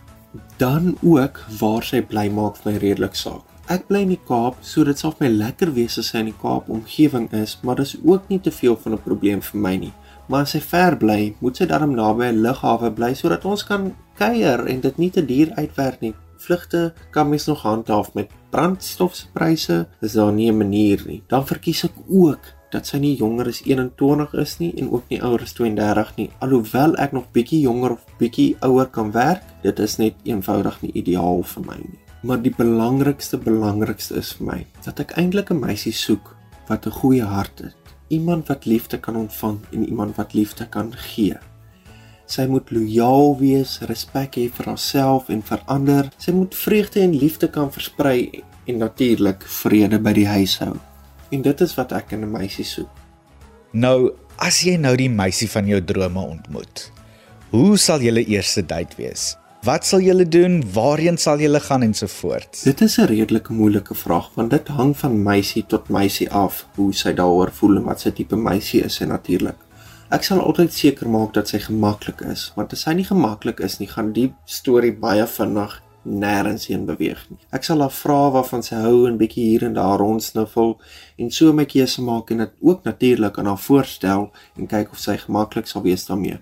Dan 0.56 0.96
ook 1.02 1.44
waar 1.60 1.82
sy 1.82 2.02
bly 2.02 2.28
maak 2.28 2.56
vir 2.56 2.72
my 2.72 2.78
redelik 2.78 3.14
saak. 3.14 3.42
Ek 3.68 3.82
bly 3.84 4.00
in 4.06 4.12
die 4.14 4.22
Kaap, 4.24 4.62
so 4.64 4.80
dit 4.88 4.96
sal 4.96 5.12
my 5.20 5.28
lekker 5.28 5.68
wees 5.76 5.98
as 6.00 6.06
sy 6.08 6.22
in 6.22 6.30
die 6.30 6.38
Kaap 6.40 6.70
omgewing 6.72 7.26
is, 7.36 7.58
maar 7.60 7.76
dis 7.76 7.98
ook 8.00 8.30
nie 8.32 8.38
te 8.40 8.52
veel 8.58 8.78
van 8.80 8.94
'n 8.94 9.04
probleem 9.04 9.42
vir 9.44 9.60
my 9.60 9.74
nie. 9.76 9.92
Maar 10.28 10.46
as 10.46 10.54
sy 10.56 10.60
ver 10.60 10.96
bly, 10.96 11.34
moet 11.40 11.56
sy 11.56 11.66
darm 11.66 11.92
naby 11.94 12.30
'n 12.30 12.40
lughawe 12.42 12.90
bly 12.90 13.12
sodat 13.14 13.44
ons 13.44 13.64
kan 13.64 13.94
kuier 14.16 14.66
en 14.66 14.80
dit 14.80 14.98
nie 14.98 15.10
te 15.10 15.22
duur 15.22 15.52
uitwerk 15.58 16.00
nie. 16.00 16.14
Vlugte 16.38 16.94
kan 17.10 17.28
mens 17.28 17.46
nog 17.46 17.62
handhaaf 17.62 18.14
met 18.14 18.30
brandstofpryse, 18.50 19.86
is 20.00 20.12
daar 20.12 20.32
nie 20.32 20.50
'n 20.50 20.56
manier 20.56 21.02
nie. 21.06 21.22
Dan 21.28 21.46
verkies 21.46 21.84
ek 21.84 21.92
ook 22.08 22.40
dat 22.70 22.86
sy 22.86 22.98
nie 22.98 23.16
jonger 23.16 23.48
as 23.48 23.62
21 23.64 24.34
is 24.34 24.58
nie 24.58 24.72
en 24.78 24.90
ook 24.90 25.08
nie 25.08 25.22
ouer 25.22 25.42
as 25.42 25.52
32 25.52 26.16
nie. 26.16 26.30
Alhoewel 26.38 26.96
ek 26.96 27.12
nog 27.12 27.32
bietjie 27.32 27.60
jonger 27.60 27.90
of 27.90 28.04
bietjie 28.18 28.56
ouer 28.60 28.86
kan 28.86 29.12
werk, 29.12 29.42
dit 29.62 29.78
is 29.78 29.96
net 29.96 30.14
eenvoudig 30.24 30.82
nie 30.82 30.92
ideaal 30.92 31.42
vir 31.42 31.64
my 31.64 31.76
nie. 31.76 32.07
Maar 32.22 32.40
die 32.42 32.54
belangrikste 32.54 33.38
belangrikste 33.38 34.16
is 34.18 34.32
vir 34.38 34.46
my 34.46 34.58
dat 34.84 34.98
ek 35.00 35.14
eintlik 35.20 35.50
'n 35.50 35.60
meisie 35.60 35.92
soek 35.92 36.34
wat 36.66 36.86
'n 36.86 36.98
goeie 37.00 37.22
hart 37.22 37.58
het. 37.58 37.76
Iemand 38.08 38.48
wat 38.48 38.64
liefde 38.64 38.98
kan 38.98 39.16
ontvang 39.16 39.58
en 39.72 39.88
iemand 39.88 40.16
wat 40.16 40.34
liefde 40.34 40.68
kan 40.68 40.92
gee. 40.96 41.38
Sy 42.26 42.46
moet 42.46 42.70
lojaal 42.70 43.38
wees, 43.38 43.78
respek 43.80 44.36
hê 44.36 44.50
vir 44.52 44.66
haarself 44.66 45.28
en 45.28 45.42
vir 45.42 45.62
ander. 45.66 46.10
Sy 46.18 46.32
moet 46.32 46.54
vreugde 46.54 47.00
en 47.00 47.14
liefde 47.16 47.48
kan 47.50 47.72
versprei 47.72 48.42
en 48.66 48.76
natuurlik 48.76 49.42
vrede 49.42 49.98
by 49.98 50.12
die 50.12 50.26
huis 50.26 50.58
hou. 50.58 50.76
En 51.30 51.42
dit 51.42 51.60
is 51.60 51.74
wat 51.74 51.92
ek 51.92 52.12
in 52.12 52.24
'n 52.24 52.30
meisie 52.30 52.64
soek. 52.64 52.90
Nou, 53.72 54.12
as 54.36 54.60
jy 54.60 54.76
nou 54.76 54.96
die 54.96 55.10
meisie 55.10 55.48
van 55.50 55.66
jou 55.66 55.84
drome 55.84 56.20
ontmoet, 56.20 56.90
hoe 57.50 57.76
sal 57.76 58.00
julle 58.00 58.24
eerste 58.24 58.62
date 58.66 58.96
wees? 58.96 59.36
Wat 59.68 59.84
sal 59.84 60.00
julle 60.00 60.24
doen? 60.24 60.62
Waarheen 60.72 61.18
sal 61.20 61.42
julle 61.44 61.60
gaan 61.60 61.82
en 61.84 61.94
so 61.94 62.06
voort? 62.08 62.60
Dit 62.64 62.80
is 62.80 62.96
'n 62.98 63.04
redelike 63.04 63.52
moeilike 63.52 63.94
vraag 63.94 64.30
want 64.34 64.50
dit 64.50 64.68
hang 64.68 64.96
van 64.96 65.22
meisie 65.22 65.64
tot 65.66 65.88
meisie 65.88 66.30
af 66.30 66.66
hoe 66.74 66.94
sy 66.94 67.12
daaroor 67.12 67.50
voel 67.52 67.76
en 67.76 67.84
wat 67.84 68.00
sy 68.00 68.10
tipe 68.10 68.36
meisie 68.36 68.80
is 68.84 69.00
en 69.00 69.08
natuurlik. 69.08 69.56
Ek 70.10 70.22
sal 70.22 70.40
altyd 70.40 70.72
seker 70.72 71.08
maak 71.08 71.34
dat 71.34 71.48
sy 71.48 71.58
gemaklik 71.58 72.20
is, 72.20 72.52
want 72.56 72.72
as 72.72 72.80
sy 72.80 72.92
nie 72.92 73.04
gemaklik 73.04 73.60
is 73.60 73.78
nie, 73.78 73.88
gaan 73.88 74.12
die 74.12 74.32
storie 74.44 74.92
baie 74.92 75.26
vinnig 75.26 75.82
nêrens 76.02 76.66
heen 76.66 76.86
beweeg 76.86 77.26
nie. 77.30 77.38
Ek 77.52 77.64
sal 77.64 77.80
haar 77.80 77.92
vra 77.92 78.30
waarvan 78.30 78.62
sy 78.62 78.74
hou 78.74 79.06
en 79.06 79.18
bietjie 79.18 79.44
hier 79.50 79.64
en 79.64 79.74
daar 79.74 79.98
rondsniffel 79.98 80.78
en 81.18 81.30
so 81.30 81.52
my 81.52 81.64
keuse 81.64 82.02
maak 82.02 82.30
en 82.30 82.38
dit 82.38 82.52
ook 82.60 82.84
natuurlik 82.84 83.38
aan 83.38 83.46
haar 83.46 83.58
voorstel 83.68 84.30
en 84.56 84.66
kyk 84.66 84.92
of 84.92 84.98
sy 84.98 85.16
gemaklik 85.16 85.66
sal 85.66 85.82
wees 85.82 86.06
daarmee. 86.06 86.38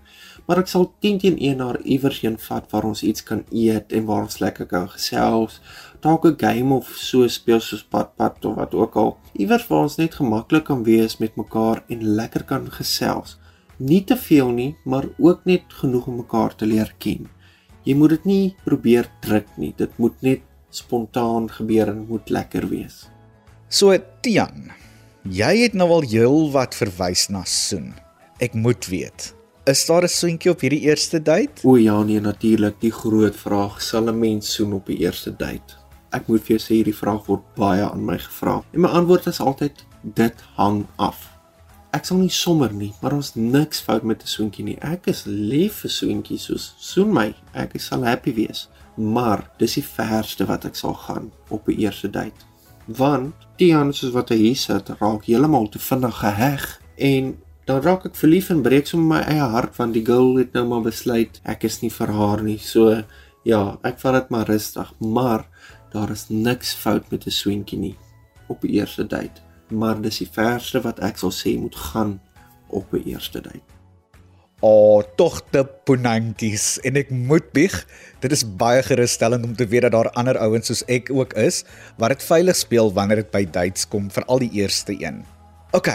Maar 0.47 0.61
ek 0.63 0.69
sal 0.71 0.87
10 1.03 1.19
teen 1.23 1.39
1 1.39 1.63
haar 1.65 1.81
iewers 1.83 2.21
heen 2.23 2.37
vat 2.39 2.69
waar 2.71 2.85
ons 2.87 3.03
iets 3.03 3.25
kan 3.27 3.43
eet 3.51 3.93
en 3.93 4.05
waar 4.07 4.23
ons 4.29 4.39
lekker 4.39 4.69
kan 4.71 4.87
gesels, 4.89 5.61
dalk 6.01 6.27
'n 6.27 6.39
game 6.39 6.75
of 6.75 6.87
so 6.95 7.27
speel 7.29 7.61
soos 7.61 7.83
padpad 7.83 8.45
of 8.45 8.55
wat 8.55 8.75
ook 8.75 8.95
al. 8.97 9.17
Iewers 9.35 9.67
waar 9.67 9.83
ons 9.83 9.97
net 9.97 10.15
gemaklik 10.15 10.65
kan 10.65 10.85
wees 10.85 11.19
met 11.19 11.37
mekaar 11.37 11.83
en 11.89 12.03
lekker 12.03 12.45
kan 12.45 12.71
gesels. 12.71 13.39
Nie 13.79 14.05
te 14.05 14.17
veel 14.17 14.49
nie, 14.49 14.77
maar 14.85 15.05
ook 15.19 15.45
net 15.45 15.63
genoeg 15.69 16.07
om 16.07 16.17
mekaar 16.17 16.55
te 16.55 16.67
leer 16.67 16.95
ken. 16.99 17.29
Jy 17.85 17.95
moet 17.95 18.11
dit 18.11 18.25
nie 18.25 18.57
probeer 18.65 19.11
druk 19.21 19.47
nie. 19.57 19.75
Dit 19.77 19.99
moet 19.99 20.23
net 20.23 20.41
spontaan 20.71 21.51
gebeur 21.51 21.89
en 21.89 22.07
moet 22.09 22.31
lekker 22.31 22.69
wees. 22.69 23.09
So 23.69 23.97
Tian, 24.23 24.73
jy 25.23 25.63
het 25.63 25.75
nou 25.75 25.91
al 25.91 26.03
heel 26.03 26.51
wat 26.51 26.75
verwys 26.75 27.29
na 27.29 27.45
soen. 27.45 27.95
Ek 28.39 28.55
moet 28.55 28.87
weet, 28.87 29.36
is 29.67 29.87
daar 29.87 30.03
'n 30.03 30.09
soentjie 30.09 30.51
op 30.51 30.61
hierdie 30.61 30.81
eerste 30.81 31.23
date? 31.23 31.67
O 31.67 31.77
ja 31.77 32.03
nee, 32.03 32.21
natuurlik, 32.21 32.81
die 32.81 32.93
groot 32.93 33.37
vraag, 33.37 33.83
sal 33.83 34.07
'n 34.09 34.19
mens 34.19 34.55
soen 34.55 34.73
op 34.73 34.87
die 34.87 34.99
eerste 34.99 35.37
date? 35.37 35.75
Ek 36.11 36.27
moet 36.27 36.41
vir 36.41 36.57
jou 36.57 36.59
sê 36.59 36.75
hierdie 36.75 36.95
vraag 36.95 37.27
word 37.27 37.43
baie 37.55 37.91
aan 37.91 38.05
my 38.05 38.19
gevra. 38.19 38.63
En 38.73 38.81
my 38.81 38.89
antwoord 38.89 39.27
is 39.27 39.41
altyd 39.41 39.85
dit 40.03 40.35
hang 40.55 40.87
af. 40.97 41.31
Ek 41.91 42.05
sal 42.05 42.17
nie 42.17 42.31
sommer 42.31 42.73
nie, 42.73 42.93
maar 43.01 43.13
ons 43.13 43.35
niks 43.35 43.81
fout 43.81 44.03
met 44.03 44.23
'n 44.23 44.27
soentjie 44.27 44.65
nie. 44.65 44.79
Ek 44.81 45.07
is 45.07 45.25
lief 45.25 45.75
vir 45.81 45.91
soentjies 45.91 46.45
soos 46.45 46.75
soen 46.79 47.13
my. 47.13 47.35
Ek 47.53 47.81
sal 47.81 48.05
happy 48.05 48.35
wees. 48.35 48.69
Maar 48.97 49.51
dis 49.59 49.75
die 49.75 49.85
verste 49.85 50.47
wat 50.47 50.65
ek 50.65 50.75
sal 50.77 50.95
gaan 50.95 51.33
op 51.49 51.69
'n 51.69 51.79
eerste 51.79 52.11
date. 52.11 52.45
Want 52.87 53.35
Tian 53.57 53.93
soos 53.93 54.13
wat 54.13 54.29
hy 54.29 54.37
hier 54.37 54.57
sit, 54.57 54.89
raak 54.89 55.25
heeltemal 55.25 55.69
te 55.69 55.79
vinnig 55.79 56.15
geheg 56.15 56.81
en 56.97 57.37
dan 57.67 57.83
raak 57.83 58.07
ek 58.07 58.17
verlief 58.17 58.51
en 58.51 58.63
breek 58.63 58.87
sommer 58.87 59.19
my 59.19 59.23
eie 59.35 59.49
hart 59.55 59.77
want 59.77 59.95
die 59.95 60.05
girl 60.07 60.37
het 60.39 60.53
nou 60.55 60.67
maar 60.67 60.83
besluit 60.83 61.41
ek 61.45 61.65
is 61.65 61.83
nie 61.83 61.91
vir 61.91 62.13
haar 62.13 62.43
nie. 62.43 62.59
So 62.59 63.03
ja, 63.45 63.79
ek 63.83 63.99
vat 63.99 64.15
dit 64.15 64.31
maar 64.31 64.47
rustig, 64.47 64.93
maar 65.01 65.47
daar 65.93 66.11
is 66.11 66.29
niks 66.31 66.75
fout 66.75 67.11
met 67.11 67.27
'n 67.27 67.31
soentjie 67.31 67.79
nie 67.79 67.97
op 68.49 68.65
'n 68.65 68.71
eerste 68.71 69.05
date 69.05 69.47
maar 69.69 69.99
dis 70.03 70.21
die 70.23 70.31
verste 70.31 70.83
wat 70.85 71.01
ek 71.05 71.19
sal 71.21 71.33
sê 71.35 71.57
moet 71.59 71.75
gaan 71.75 72.21
op 72.69 72.93
'n 72.93 73.03
eerste 73.07 73.41
date. 73.41 73.65
O, 74.61 74.69
oh, 74.69 75.03
tog 75.17 75.43
te 75.51 75.65
ponantjies 75.85 76.81
en 76.81 76.97
ek 76.97 77.11
moet 77.11 77.53
bieg, 77.53 77.87
dit 78.21 78.33
is 78.33 78.57
baie 78.57 78.83
gerusstellend 78.83 79.45
om 79.45 79.55
te 79.55 79.67
weet 79.67 79.83
dat 79.83 79.93
daar 79.93 80.11
ander 80.11 80.39
ouens 80.39 80.67
soos 80.67 80.83
ek 80.89 81.11
ook 81.11 81.35
is 81.35 81.65
wat 81.99 82.09
dit 82.09 82.23
veilig 82.23 82.57
speel 82.57 82.93
wanneer 82.93 83.17
dit 83.17 83.31
by 83.31 83.45
dates 83.45 83.89
kom, 83.89 84.11
veral 84.11 84.39
die 84.39 84.51
eerste 84.53 84.97
een. 84.97 85.36
OK, 85.77 85.91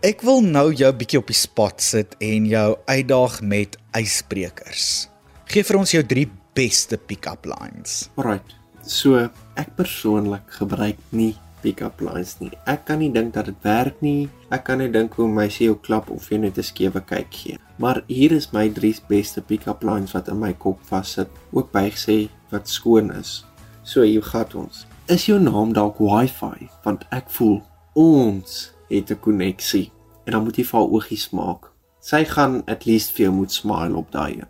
ek 0.00 0.22
wil 0.24 0.38
nou 0.40 0.70
jou 0.72 0.88
bietjie 0.96 1.18
op 1.20 1.28
die 1.28 1.36
spot 1.36 1.82
sit 1.84 2.14
en 2.24 2.46
jou 2.48 2.68
uitdaag 2.88 3.34
met 3.44 3.74
ysbrekers. 3.98 5.10
Geef 5.52 5.68
vir 5.68 5.76
ons 5.76 5.92
jou 5.92 6.00
3 6.08 6.22
beste 6.56 6.96
pick-up 6.96 7.44
lines. 7.44 8.06
Alright. 8.16 8.54
So, 8.80 9.26
ek 9.60 9.74
persoonlik 9.76 10.56
gebruik 10.56 11.04
nie 11.12 11.34
pick-up 11.60 12.00
lines 12.00 12.38
nie. 12.40 12.48
Ek 12.64 12.86
kan 12.88 13.02
nie 13.04 13.10
dink 13.12 13.36
dat 13.36 13.50
dit 13.52 13.68
werk 13.68 14.00
nie. 14.00 14.30
Ek 14.48 14.64
kan 14.70 14.80
net 14.80 14.96
dink 14.96 15.20
hoe 15.20 15.28
my 15.28 15.50
sê 15.52 15.68
jou 15.68 15.76
klap 15.76 16.08
of 16.08 16.32
jy 16.32 16.40
net 16.40 16.56
'n 16.56 16.64
skewe 16.64 17.04
kyk 17.04 17.30
gee. 17.30 17.60
Maar 17.76 18.00
hier 18.08 18.32
is 18.32 18.54
my 18.56 18.70
drie 18.72 18.96
beste 19.08 19.44
pick-up 19.44 19.84
lines 19.84 20.16
wat 20.16 20.32
in 20.32 20.40
my 20.40 20.54
kop 20.54 20.80
vassit, 20.88 21.28
ook 21.52 21.70
bygesê 21.72 22.30
wat 22.50 22.68
skoon 22.68 23.12
is. 23.20 23.44
So 23.84 24.00
hier 24.00 24.22
gaan 24.22 24.48
ons. 24.54 24.86
Is 25.08 25.26
jou 25.26 25.38
naam 25.38 25.74
dalk 25.74 25.98
Wi-Fi? 25.98 26.70
Want 26.84 27.04
ek 27.12 27.28
voel 27.28 27.60
ons 27.92 28.79
het 28.90 29.10
'n 29.10 29.20
koneksie. 29.20 29.92
En 30.24 30.32
dan 30.32 30.44
moet 30.44 30.56
jy 30.56 30.64
vir 30.64 30.78
haar 30.78 30.88
oogies 30.88 31.30
maak. 31.30 31.70
Sy 32.00 32.24
gaan 32.24 32.62
at 32.66 32.84
least 32.84 33.10
vir 33.10 33.24
jou 33.24 33.34
moet 33.34 33.52
smile 33.52 33.96
op 33.96 34.12
daai 34.12 34.32
een. 34.32 34.48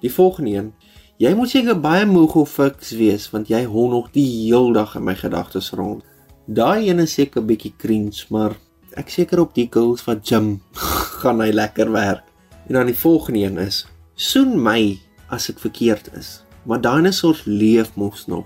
Die 0.00 0.12
volgende 0.12 0.50
een 0.50 0.72
Jy 1.16 1.30
moet 1.32 1.48
seker 1.48 1.78
baie 1.80 2.04
moeg 2.04 2.34
of 2.36 2.50
fiks 2.52 2.90
wees 2.92 3.30
want 3.32 3.48
jy 3.48 3.62
hol 3.64 3.86
nog 3.88 4.10
die 4.12 4.26
heel 4.26 4.74
dag 4.76 4.98
in 4.98 5.04
my 5.06 5.14
gedagtes 5.16 5.70
rond. 5.72 6.02
Daai 6.44 6.90
een 6.90 7.00
is 7.00 7.14
seker 7.16 7.40
bietjie 7.40 7.72
cringe, 7.80 8.26
maar 8.28 8.52
ek 9.00 9.08
seker 9.08 9.40
op 9.40 9.54
die 9.56 9.64
girls 9.72 10.04
wat 10.04 10.26
gym 10.28 10.58
gaan 11.22 11.40
hy 11.40 11.54
lekker 11.56 11.88
werk. 11.94 12.26
En 12.68 12.76
dan 12.76 12.90
die 12.90 12.98
volgende 12.98 13.46
een 13.46 13.56
is: 13.64 13.86
Soen 14.14 14.58
my 14.60 14.98
as 15.32 15.48
ek 15.48 15.62
verkeerd 15.64 16.12
is. 16.20 16.42
Maar 16.68 16.84
dinosaurs 16.84 17.46
leef 17.48 17.94
mos 17.96 18.26
nog. 18.28 18.44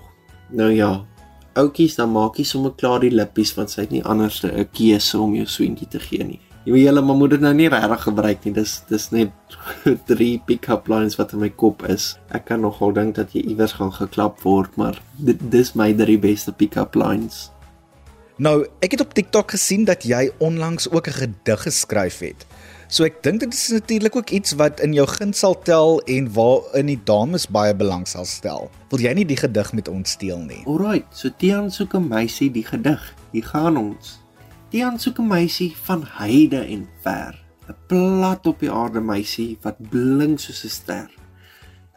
Nou 0.55 0.71
ja, 0.71 0.93
oudjies 1.59 1.95
dan 1.95 2.11
maak 2.11 2.37
jy 2.39 2.45
sommer 2.47 2.73
klaar 2.77 3.01
die 3.03 3.11
lippies 3.13 3.53
want 3.57 3.73
sy 3.73 3.81
het 3.81 3.91
nie 3.91 4.03
anderste 4.03 4.47
'n 4.51 4.69
keuse 4.71 5.19
om 5.19 5.35
jou 5.35 5.45
soentjie 5.45 5.87
te 5.87 5.99
gee 5.99 6.23
nie. 6.23 6.39
Jy 6.65 6.73
weet 6.73 6.85
julle 6.85 7.01
maar 7.01 7.15
moet 7.17 7.29
dit 7.29 7.41
nou 7.41 7.53
nie 7.53 7.69
regtig 7.69 8.03
gebruik 8.05 8.43
nie. 8.45 8.53
Dis 8.53 8.83
dis 8.89 9.09
net 9.11 9.31
drie 10.11 10.41
pick-up 10.45 10.87
lines 10.87 11.17
wat 11.17 11.33
in 11.33 11.39
my 11.39 11.49
kop 11.49 11.81
is. 11.89 12.17
Ek 12.29 12.45
kan 12.45 12.61
nogal 12.61 12.93
dink 12.93 13.15
dat 13.15 13.33
jy 13.33 13.41
iewers 13.41 13.73
gaan 13.73 13.91
geklap 13.91 14.43
word, 14.45 14.77
maar 14.77 15.01
dit 15.17 15.39
dis 15.51 15.73
my 15.75 15.93
drie 15.93 16.19
beste 16.21 16.51
pick-up 16.51 16.95
lines. 16.95 17.49
Nou, 18.41 18.63
ek 18.81 18.95
het 18.95 19.01
op 19.03 19.11
TikTok 19.13 19.51
gesien 19.53 19.83
dat 19.85 20.01
jy 20.09 20.31
onlangs 20.41 20.87
ook 20.89 21.07
'n 21.07 21.13
gedig 21.13 21.61
geskryf 21.61 22.19
het. 22.19 22.45
So 22.87 23.03
ek 23.03 23.21
dink 23.23 23.39
dit 23.39 23.53
is 23.53 23.67
natuurlik 23.67 24.15
ook 24.15 24.29
iets 24.29 24.51
wat 24.51 24.79
in 24.79 24.93
jou 24.93 25.07
guns 25.07 25.39
sal 25.39 25.61
tel 25.61 26.01
en 26.01 26.33
waarin 26.33 26.85
die 26.85 27.01
dames 27.03 27.47
baie 27.47 27.75
belang 27.75 28.07
sal 28.07 28.25
stel. 28.25 28.71
Wil 28.89 28.99
jy 28.99 29.13
nie 29.13 29.25
die 29.25 29.37
gedig 29.37 29.73
met 29.73 29.87
ons 29.87 30.17
deel 30.17 30.39
nie? 30.39 30.63
Alraight, 30.65 31.05
so 31.17 31.29
Tian 31.37 31.71
soek 31.71 31.93
'n 31.93 32.07
meisie 32.07 32.51
die 32.51 32.65
gedig. 32.65 33.13
Hier 33.31 33.45
gaan 33.45 33.77
ons. 33.77 34.19
Tian 34.69 34.99
soek 34.99 35.19
'n 35.19 35.27
meisie 35.27 35.75
van 35.83 36.03
heide 36.07 36.65
en 36.65 36.87
ver. 37.01 37.43
'n 37.69 37.75
Plat 37.87 38.45
op 38.45 38.59
die 38.59 38.71
aarde 38.71 39.01
meisie 39.01 39.57
wat 39.61 39.89
blink 39.89 40.39
soos 40.39 40.63
'n 40.63 40.69
ster. 40.69 41.09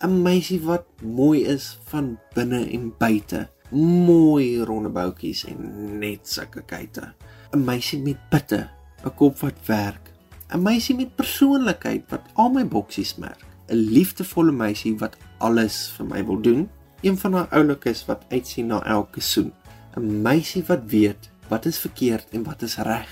'n 0.03 0.23
Meisie 0.23 0.61
wat 0.61 0.85
mooi 1.03 1.45
is 1.45 1.79
van 1.85 2.19
binne 2.35 2.71
en 2.71 2.93
buite 2.99 3.49
mooi 3.75 4.63
ronde 4.63 4.89
boutjies 4.89 5.45
en 5.51 5.59
net 5.99 6.29
sulke 6.29 6.63
kuite. 6.63 7.13
'n 7.53 7.65
Meisie 7.65 8.01
met 8.03 8.19
pitte, 8.31 8.69
'n 9.05 9.15
kop 9.15 9.39
wat 9.39 9.59
werk. 9.67 10.13
'n 10.53 10.63
Meisie 10.63 10.97
met 10.97 11.17
persoonlikheid 11.17 12.05
wat 12.09 12.23
al 12.35 12.51
my 12.51 12.67
boksies 12.67 13.17
merk. 13.17 13.45
'n 13.69 13.75
Liefdevolle 13.77 14.53
meisie 14.53 14.99
wat 14.99 15.17
alles 15.39 15.93
vir 15.97 16.07
my 16.07 16.25
wil 16.27 16.41
doen. 16.41 16.69
Een 17.01 17.19
van 17.19 17.33
haar 17.35 17.49
oulikes 17.49 18.07
wat 18.07 18.25
uitsien 18.29 18.67
na 18.67 18.83
elke 18.85 19.21
soen. 19.21 19.53
'n 19.97 20.23
Meisie 20.23 20.65
wat 20.67 20.83
weet 20.87 21.31
wat 21.49 21.67
is 21.67 21.79
verkeerd 21.79 22.27
en 22.31 22.45
wat 22.45 22.63
is 22.63 22.77
reg. 22.77 23.09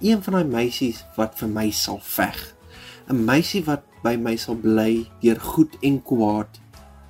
Een 0.00 0.22
van 0.22 0.32
daai 0.32 0.44
meisies 0.44 1.04
wat 1.16 1.38
vir 1.38 1.48
my 1.48 1.70
sal 1.70 2.00
veg. 2.02 2.54
'n 3.08 3.24
Meisie 3.24 3.64
wat 3.64 3.82
by 4.02 4.16
my 4.16 4.36
sal 4.36 4.54
bly 4.54 5.06
deur 5.20 5.40
goed 5.40 5.76
en 5.80 6.02
kwaad. 6.02 6.60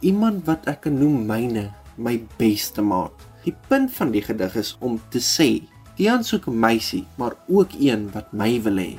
Iemand 0.01 0.45
wat 0.45 0.67
ek 0.67 0.81
kan 0.81 0.99
noem 0.99 1.27
myne 1.27 1.71
my 1.97 2.19
beste 2.39 2.83
maat. 2.83 3.27
Die 3.45 3.55
punt 3.69 3.93
van 3.95 4.13
die 4.13 4.23
gedig 4.23 4.57
is 4.57 4.77
om 4.81 5.01
te 5.11 5.21
sê, 5.23 5.63
Tian 5.97 6.25
soek 6.25 6.47
'n 6.47 6.61
meisie, 6.61 7.07
maar 7.17 7.35
ook 7.49 7.73
een 7.81 8.11
wat 8.13 8.33
my 8.33 8.63
wil 8.63 8.77
hê. 8.77 8.99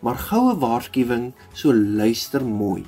Maar 0.00 0.18
goue 0.18 0.54
waarskuwing, 0.58 1.32
so 1.52 1.72
luister 1.72 2.44
mooi. 2.44 2.84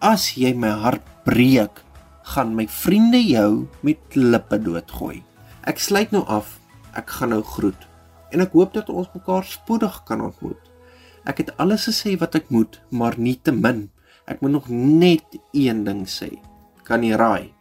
As 0.00 0.34
jy 0.34 0.54
my 0.54 0.68
hart 0.68 1.04
breek, 1.24 1.82
gaan 2.22 2.54
my 2.54 2.66
vriende 2.68 3.20
jou 3.22 3.66
met 3.82 3.98
klippe 4.08 4.58
doodgooi. 4.58 5.22
Ek 5.62 5.78
sluit 5.78 6.10
nou 6.10 6.24
af. 6.26 6.58
Ek 6.94 7.10
gaan 7.10 7.28
nou 7.28 7.42
groet. 7.42 7.88
En 8.32 8.40
ek 8.40 8.52
hoop 8.52 8.72
dat 8.72 8.88
ons 8.88 9.08
mekaar 9.14 9.44
spoedig 9.44 10.02
kan 10.08 10.20
ontmoet. 10.20 10.58
Ek 11.24 11.38
het 11.38 11.56
alles 11.56 11.86
gesê 11.86 12.16
wat 12.18 12.34
ek 12.34 12.50
moet, 12.50 12.80
maar 12.90 13.14
nie 13.18 13.38
te 13.42 13.52
min. 13.52 13.90
Ek 14.26 14.40
moet 14.40 14.50
nog 14.50 14.68
net 14.68 15.38
een 15.52 15.84
ding 15.84 16.06
sê. 16.08 16.30
Kan 16.84 17.04
jy 17.06 17.14
raai? 17.14 17.52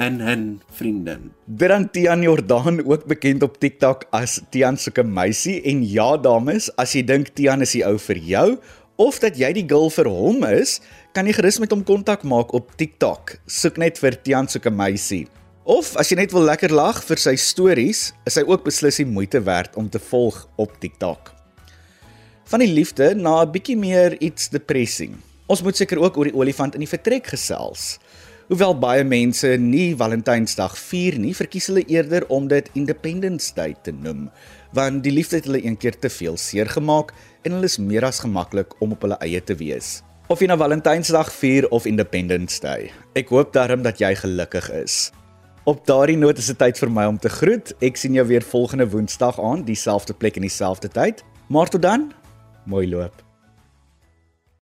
En 0.00 0.20
hen 0.24 0.44
vriendin. 0.72 1.30
Dan 1.44 1.90
Tian 1.90 2.22
Jordan 2.22 2.80
ook 2.84 3.04
bekend 3.04 3.42
op 3.42 3.58
TikTok 3.60 4.06
as 4.16 4.40
Tian 4.50 4.78
soeke 4.80 5.04
meisie 5.04 5.60
en 5.68 5.82
ja 5.84 6.16
dames, 6.16 6.70
as 6.80 6.94
jy 6.96 7.04
dink 7.04 7.34
Tian 7.36 7.60
is 7.60 7.76
die 7.76 7.84
ou 7.84 7.98
vir 8.00 8.20
jou 8.24 8.46
of 9.00 9.18
dat 9.20 9.38
jy 9.40 9.52
die 9.56 9.64
girl 9.64 9.88
vir 9.92 10.08
hom 10.12 10.44
is, 10.44 10.78
kan 11.16 11.28
jy 11.28 11.32
gerus 11.38 11.56
met 11.60 11.72
hom 11.72 11.84
kontak 11.88 12.24
maak 12.28 12.52
op 12.56 12.74
TikTok. 12.76 13.38
Soek 13.48 13.80
net 13.80 14.00
vir 14.00 14.16
Tian 14.20 14.48
soeke 14.48 14.72
meisie. 14.72 15.24
Of 15.64 15.94
as 16.00 16.10
jy 16.12 16.18
net 16.20 16.34
wil 16.36 16.44
lekker 16.44 16.72
lag 16.72 17.00
vir 17.08 17.20
sy 17.20 17.32
stories, 17.40 18.10
is 18.28 18.36
hy 18.36 18.44
ook 18.44 18.66
beslis 18.66 19.00
die 19.00 19.08
moeite 19.08 19.40
werd 19.46 19.76
om 19.80 19.88
te 19.88 20.00
volg 20.10 20.42
op 20.60 20.76
TikTok. 20.82 21.32
Van 22.50 22.60
die 22.60 22.72
liefde 22.72 23.14
na 23.14 23.40
'n 23.40 23.52
bietjie 23.52 23.76
meer 23.76 24.20
iets 24.20 24.48
depressing. 24.52 25.16
Ons 25.46 25.62
moet 25.62 25.76
seker 25.76 25.98
ook 25.98 26.16
oor 26.16 26.28
die 26.28 26.36
olifant 26.36 26.74
in 26.74 26.84
die 26.84 26.90
vertrek 26.90 27.26
gesels. 27.26 27.98
Hoewel 28.50 28.72
baie 28.82 29.04
mense 29.06 29.46
nie 29.62 29.92
Valentynsdag 29.94 30.72
vier 30.74 31.14
nie, 31.22 31.30
verkies 31.38 31.68
hulle 31.70 31.84
eerder 31.86 32.24
om 32.34 32.48
dit 32.50 32.66
Independence 32.74 33.52
Day 33.54 33.76
te 33.86 33.92
noem, 33.94 34.24
want 34.74 35.04
die 35.04 35.12
liefde 35.14 35.38
het 35.38 35.46
hulle 35.46 35.60
een 35.62 35.76
keer 35.78 35.94
te 35.94 36.10
veel 36.10 36.34
seer 36.34 36.66
gemaak 36.66 37.12
en 37.46 37.54
hulle 37.54 37.70
is 37.70 37.78
meer 37.78 38.08
as 38.08 38.18
gemaklik 38.24 38.74
om 38.82 38.96
op 38.98 39.06
hulle 39.06 39.20
eie 39.22 39.38
te 39.38 39.54
wees. 39.54 40.00
Of 40.26 40.42
jy 40.42 40.50
nou 40.50 40.58
Valentynsdag 40.58 41.30
vier 41.38 41.70
of 41.70 41.86
Independence 41.86 42.58
Day. 42.66 42.90
Ek 43.14 43.30
hoop 43.30 43.54
daarom 43.54 43.86
dat 43.86 44.02
jy 44.02 44.16
gelukkig 44.18 44.66
is. 44.82 44.98
Op 45.70 45.86
daardie 45.86 46.18
noot 46.18 46.42
is 46.42 46.50
dit 46.50 46.58
tyd 46.58 46.82
vir 46.82 46.90
my 46.90 47.06
om 47.06 47.22
te 47.22 47.30
groet. 47.30 47.70
Ek 47.78 48.02
sien 48.02 48.18
jou 48.18 48.26
weer 48.34 48.42
volgende 48.42 48.90
Woensdag 48.90 49.38
aan, 49.38 49.62
dieselfde 49.62 50.18
plek 50.18 50.42
en 50.42 50.50
dieselfde 50.50 50.90
tyd. 50.90 51.22
Maar 51.54 51.70
tot 51.70 51.86
dan, 51.86 52.10
mooi 52.66 52.88
loop. 52.90 53.29